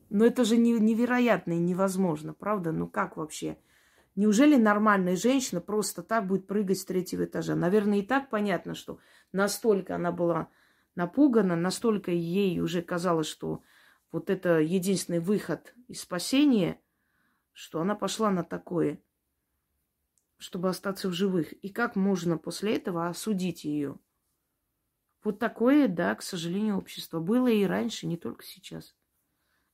Но 0.08 0.24
это 0.24 0.44
же 0.44 0.56
невероятно 0.56 1.54
и 1.54 1.58
невозможно, 1.58 2.32
правда? 2.32 2.70
Ну 2.70 2.86
как 2.86 3.16
вообще? 3.16 3.58
Неужели 4.14 4.54
нормальная 4.54 5.16
женщина 5.16 5.60
просто 5.60 6.04
так 6.04 6.28
будет 6.28 6.46
прыгать 6.46 6.78
с 6.78 6.84
третьего 6.84 7.24
этажа? 7.24 7.56
Наверное, 7.56 7.98
и 7.98 8.02
так 8.02 8.30
понятно, 8.30 8.76
что 8.76 9.00
настолько 9.32 9.96
она 9.96 10.12
была 10.12 10.48
напугана, 10.94 11.56
настолько 11.56 12.12
ей 12.12 12.60
уже 12.60 12.80
казалось, 12.80 13.26
что 13.26 13.64
вот 14.12 14.30
это 14.30 14.60
единственный 14.60 15.18
выход 15.18 15.74
из 15.88 16.00
спасения, 16.00 16.80
что 17.56 17.80
она 17.80 17.94
пошла 17.94 18.30
на 18.30 18.44
такое, 18.44 19.00
чтобы 20.36 20.68
остаться 20.68 21.08
в 21.08 21.14
живых. 21.14 21.54
И 21.64 21.70
как 21.70 21.96
можно 21.96 22.36
после 22.36 22.76
этого 22.76 23.08
осудить 23.08 23.64
ее? 23.64 23.98
Вот 25.24 25.38
такое, 25.38 25.88
да, 25.88 26.14
к 26.14 26.22
сожалению, 26.22 26.76
общество 26.76 27.18
было 27.18 27.48
и 27.48 27.64
раньше, 27.64 28.06
не 28.06 28.18
только 28.18 28.44
сейчас. 28.44 28.94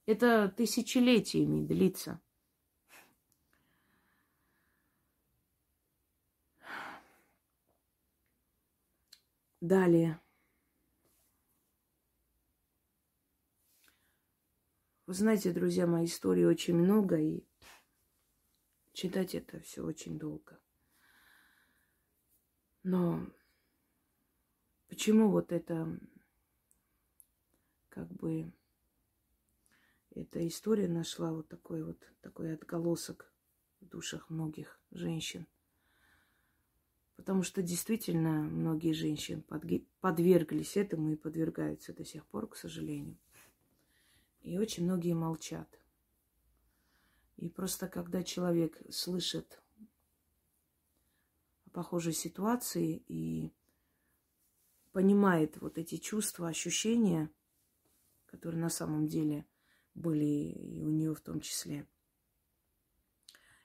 Это 0.06 0.48
тысячелетиями 0.56 1.66
длится. 1.66 2.20
Далее. 9.60 10.20
Вы 15.06 15.14
знаете, 15.14 15.52
друзья 15.52 15.88
мои, 15.88 16.04
истории 16.04 16.44
очень 16.44 16.76
много, 16.76 17.18
и 17.18 17.44
читать 18.92 19.34
это 19.34 19.60
все 19.60 19.82
очень 19.82 20.18
долго. 20.18 20.58
Но 22.82 23.26
почему 24.88 25.30
вот 25.30 25.52
это 25.52 25.98
как 27.88 28.08
бы 28.12 28.52
эта 30.10 30.46
история 30.46 30.88
нашла 30.88 31.32
вот 31.32 31.48
такой 31.48 31.82
вот 31.84 31.98
такой 32.20 32.54
отголосок 32.54 33.32
в 33.80 33.86
душах 33.86 34.30
многих 34.30 34.80
женщин. 34.90 35.46
Потому 37.16 37.42
что 37.42 37.62
действительно 37.62 38.42
многие 38.42 38.94
женщины 38.94 39.42
подверглись 40.00 40.76
этому 40.76 41.12
и 41.12 41.16
подвергаются 41.16 41.92
до 41.92 42.04
сих 42.04 42.26
пор, 42.26 42.48
к 42.48 42.56
сожалению. 42.56 43.16
И 44.40 44.58
очень 44.58 44.84
многие 44.84 45.14
молчат. 45.14 45.81
И 47.42 47.48
просто 47.48 47.88
когда 47.88 48.22
человек 48.22 48.80
слышит 48.88 49.60
о 51.66 51.70
похожей 51.70 52.12
ситуации 52.12 53.02
и 53.08 53.52
понимает 54.92 55.60
вот 55.60 55.76
эти 55.76 55.96
чувства, 55.96 56.46
ощущения, 56.46 57.32
которые 58.26 58.60
на 58.60 58.68
самом 58.68 59.08
деле 59.08 59.44
были 59.92 60.24
и 60.24 60.84
у 60.84 60.90
нее 60.90 61.16
в 61.16 61.20
том 61.20 61.40
числе. 61.40 61.88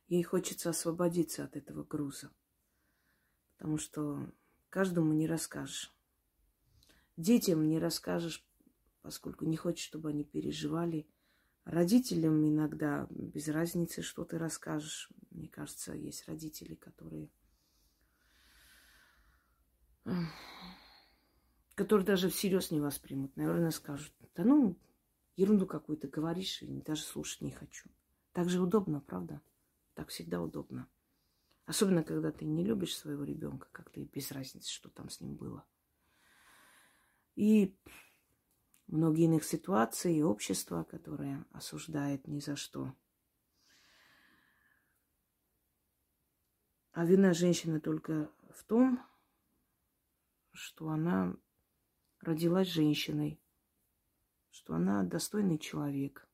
Ей 0.08 0.24
хочется 0.24 0.72
освободиться 0.72 1.44
от 1.44 1.56
этого 1.56 1.84
груза, 1.84 2.32
потому 3.58 3.78
что 3.78 4.34
каждому 4.70 5.14
не 5.14 5.28
расскажешь. 5.28 5.94
Детям 7.16 7.68
не 7.68 7.78
расскажешь, 7.78 8.44
поскольку 9.04 9.46
не 9.46 9.56
хочешь, 9.56 9.86
чтобы 9.86 10.10
они 10.10 10.24
переживали. 10.24 11.08
Родителям 11.68 12.48
иногда 12.48 13.08
без 13.10 13.50
разницы, 13.50 14.02
что 14.02 14.24
ты 14.24 14.38
расскажешь. 14.38 15.10
Мне 15.32 15.50
кажется, 15.50 15.94
есть 15.94 16.26
родители, 16.26 16.76
которые 16.76 17.30
которые 21.76 22.06
даже 22.06 22.30
всерьез 22.30 22.72
не 22.72 22.80
воспримут. 22.80 23.36
Наверное, 23.36 23.72
скажут, 23.72 24.14
да 24.34 24.46
ну, 24.46 24.80
ерунду 25.36 25.68
какую-то 25.68 26.08
говоришь, 26.08 26.62
и 26.62 26.82
даже 26.82 27.02
слушать 27.02 27.42
не 27.42 27.52
хочу. 27.52 27.90
Так 28.32 28.50
же 28.50 28.62
удобно, 28.62 29.02
правда? 29.02 29.42
Так 29.94 30.08
всегда 30.08 30.42
удобно. 30.42 30.88
Особенно, 31.66 32.02
когда 32.02 32.32
ты 32.32 32.46
не 32.46 32.64
любишь 32.64 32.96
своего 32.96 33.26
ребенка, 33.26 33.68
как-то 33.74 34.00
и 34.00 34.06
без 34.06 34.32
разницы, 34.32 34.72
что 34.72 34.90
там 34.90 35.10
с 35.10 35.20
ним 35.20 35.36
было. 35.36 35.66
И 37.36 37.78
многие 38.88 39.26
иных 39.26 39.44
ситуаций, 39.44 40.16
и 40.16 40.24
общество, 40.24 40.84
которое 40.84 41.46
осуждает 41.52 42.28
ни 42.28 42.40
за 42.40 42.56
что. 42.56 42.94
А 46.92 47.06
вина 47.06 47.34
женщины 47.34 47.80
только 47.80 48.32
в 48.50 48.64
том, 48.64 49.00
что 50.54 50.90
она 50.90 51.36
родилась 52.22 52.68
женщиной, 52.68 53.40
что 54.50 54.74
она 54.74 55.04
достойный 55.04 55.60
человек, 55.60 56.28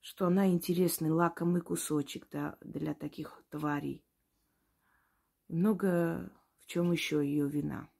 что 0.00 0.26
она 0.26 0.48
интересный 0.48 1.10
лакомый 1.10 1.62
кусочек 1.62 2.28
да, 2.30 2.56
для 2.60 2.94
таких 2.94 3.42
тварей. 3.50 4.04
Много 5.48 6.32
в 6.60 6.66
чем 6.66 6.92
еще 6.92 7.16
ее 7.26 7.48
вина, 7.48 7.90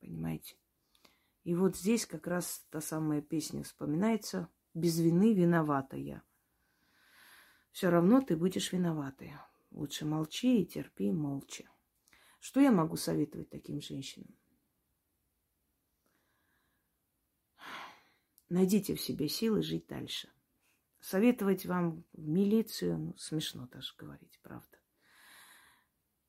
понимаете? 0.00 0.56
И 1.46 1.54
вот 1.54 1.76
здесь 1.76 2.06
как 2.06 2.26
раз 2.26 2.66
та 2.70 2.80
самая 2.80 3.22
песня 3.22 3.62
вспоминается. 3.62 4.48
Без 4.74 4.98
вины 4.98 5.32
виновата 5.32 5.96
я. 5.96 6.24
Все 7.70 7.88
равно 7.88 8.20
ты 8.20 8.36
будешь 8.36 8.72
виноватой. 8.72 9.32
Лучше 9.70 10.06
молчи 10.06 10.60
и 10.60 10.66
терпи 10.66 11.12
молча. 11.12 11.70
Что 12.40 12.58
я 12.58 12.72
могу 12.72 12.96
советовать 12.96 13.48
таким 13.48 13.80
женщинам? 13.80 14.36
Найдите 18.48 18.96
в 18.96 19.00
себе 19.00 19.28
силы 19.28 19.62
жить 19.62 19.86
дальше. 19.86 20.28
Советовать 20.98 21.64
вам 21.64 22.02
в 22.12 22.26
милицию, 22.26 22.98
ну, 22.98 23.16
смешно 23.18 23.68
даже 23.68 23.94
говорить, 23.96 24.40
правда. 24.42 24.78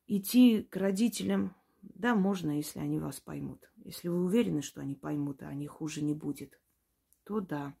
Идти 0.06 0.62
к 0.62 0.76
родителям, 0.76 1.56
да, 1.82 2.14
можно, 2.14 2.50
если 2.52 2.80
они 2.80 2.98
вас 2.98 3.20
поймут. 3.20 3.70
Если 3.76 4.08
вы 4.08 4.24
уверены, 4.24 4.62
что 4.62 4.80
они 4.80 4.94
поймут, 4.94 5.42
а 5.42 5.48
они 5.48 5.66
хуже 5.66 6.02
не 6.02 6.14
будет, 6.14 6.60
то 7.24 7.40
да. 7.40 7.76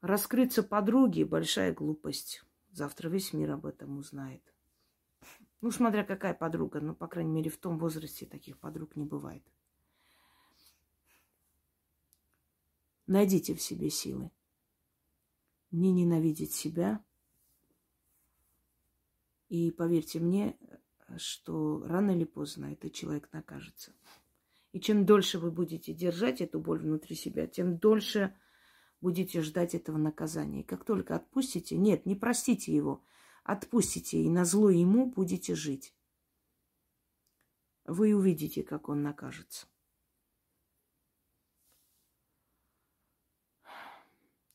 Раскрыться 0.00 0.62
подруге– 0.62 1.24
большая 1.26 1.74
глупость. 1.74 2.42
Завтра 2.70 3.08
весь 3.08 3.32
мир 3.32 3.50
об 3.52 3.66
этом 3.66 3.98
узнает. 3.98 4.42
Ну, 5.60 5.70
смотря 5.72 6.04
какая 6.04 6.34
подруга, 6.34 6.80
но, 6.80 6.94
по 6.94 7.08
крайней 7.08 7.32
мере, 7.32 7.50
в 7.50 7.58
том 7.58 7.78
возрасте 7.78 8.26
таких 8.26 8.58
подруг 8.58 8.94
не 8.94 9.04
бывает. 9.04 9.42
Найдите 13.06 13.54
в 13.54 13.62
себе 13.62 13.90
силы. 13.90 14.30
Не 15.70 15.90
ненавидеть 15.90 16.52
себя. 16.52 17.02
И 19.48 19.70
поверьте 19.70 20.20
мне, 20.20 20.56
что 21.16 21.82
рано 21.86 22.10
или 22.10 22.24
поздно 22.24 22.72
этот 22.72 22.92
человек 22.92 23.28
накажется. 23.32 23.94
И 24.72 24.80
чем 24.80 25.06
дольше 25.06 25.38
вы 25.38 25.50
будете 25.50 25.94
держать 25.94 26.40
эту 26.40 26.60
боль 26.60 26.80
внутри 26.80 27.16
себя, 27.16 27.46
тем 27.46 27.78
дольше 27.78 28.36
будете 29.00 29.40
ждать 29.40 29.74
этого 29.74 29.96
наказания. 29.96 30.60
И 30.60 30.66
как 30.66 30.84
только 30.84 31.16
отпустите, 31.16 31.76
нет, 31.76 32.04
не 32.04 32.14
простите 32.14 32.74
его, 32.74 33.02
отпустите, 33.44 34.20
и 34.22 34.28
на 34.28 34.44
зло 34.44 34.70
ему 34.70 35.06
будете 35.06 35.54
жить. 35.54 35.94
Вы 37.84 38.14
увидите, 38.14 38.62
как 38.62 38.90
он 38.90 39.02
накажется. 39.02 39.66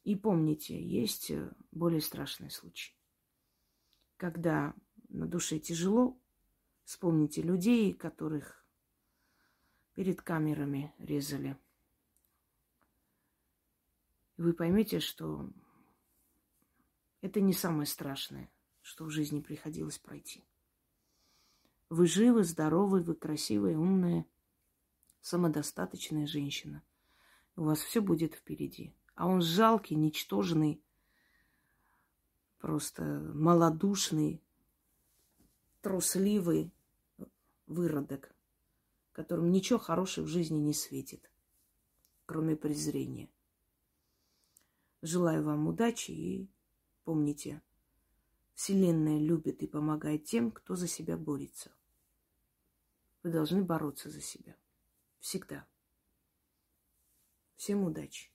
И 0.04 0.16
помните, 0.16 0.80
есть 0.80 1.32
более 1.72 2.02
страшный 2.02 2.52
случай. 2.52 2.96
Когда 4.18 4.76
на 5.10 5.26
душе 5.26 5.60
тяжело, 5.60 6.20
вспомните 6.84 7.42
людей, 7.42 7.94
которых 7.94 8.66
перед 9.94 10.22
камерами 10.22 10.94
резали. 10.98 11.58
вы 14.38 14.54
поймете, 14.54 15.00
что 15.00 15.50
это 17.22 17.40
не 17.40 17.54
самое 17.54 17.86
страшное, 17.86 18.52
что 18.82 19.06
в 19.06 19.10
жизни 19.10 19.40
приходилось 19.40 19.98
пройти. 19.98 20.44
Вы 21.90 22.08
живы, 22.08 22.44
здоровы, 22.44 23.02
вы 23.02 23.16
красивая, 23.16 23.78
умная, 23.78 24.26
самодостаточная 25.22 26.28
женщина. 26.28 26.84
У 27.56 27.64
вас 27.64 27.80
все 27.80 28.02
будет 28.02 28.34
впереди. 28.34 28.94
А 29.16 29.28
он 29.28 29.42
жалкий, 29.42 29.96
ничтожный, 29.96 30.82
просто 32.58 33.04
малодушный, 33.34 34.42
трусливый 35.84 36.72
выродок, 37.68 38.34
которому 39.12 39.50
ничего 39.50 39.78
хорошего 39.78 40.26
в 40.26 40.30
жизни 40.30 40.58
не 40.58 40.74
светит, 40.74 41.30
кроме 42.26 42.56
презрения. 42.56 43.30
Желаю 45.02 45.44
вам 45.44 45.68
удачи 45.68 46.12
и 46.12 46.50
помните, 47.04 47.62
Вселенная 48.54 49.20
любит 49.20 49.62
и 49.62 49.68
помогает 49.68 50.24
тем, 50.24 50.52
кто 50.52 50.76
за 50.76 50.88
себя 50.88 51.18
борется. 51.18 51.76
Вы 53.22 53.32
должны 53.32 53.62
бороться 53.62 54.10
за 54.10 54.22
себя. 54.22 54.56
Всегда. 55.20 55.68
Всем 57.58 57.84
удачи. 57.84 58.33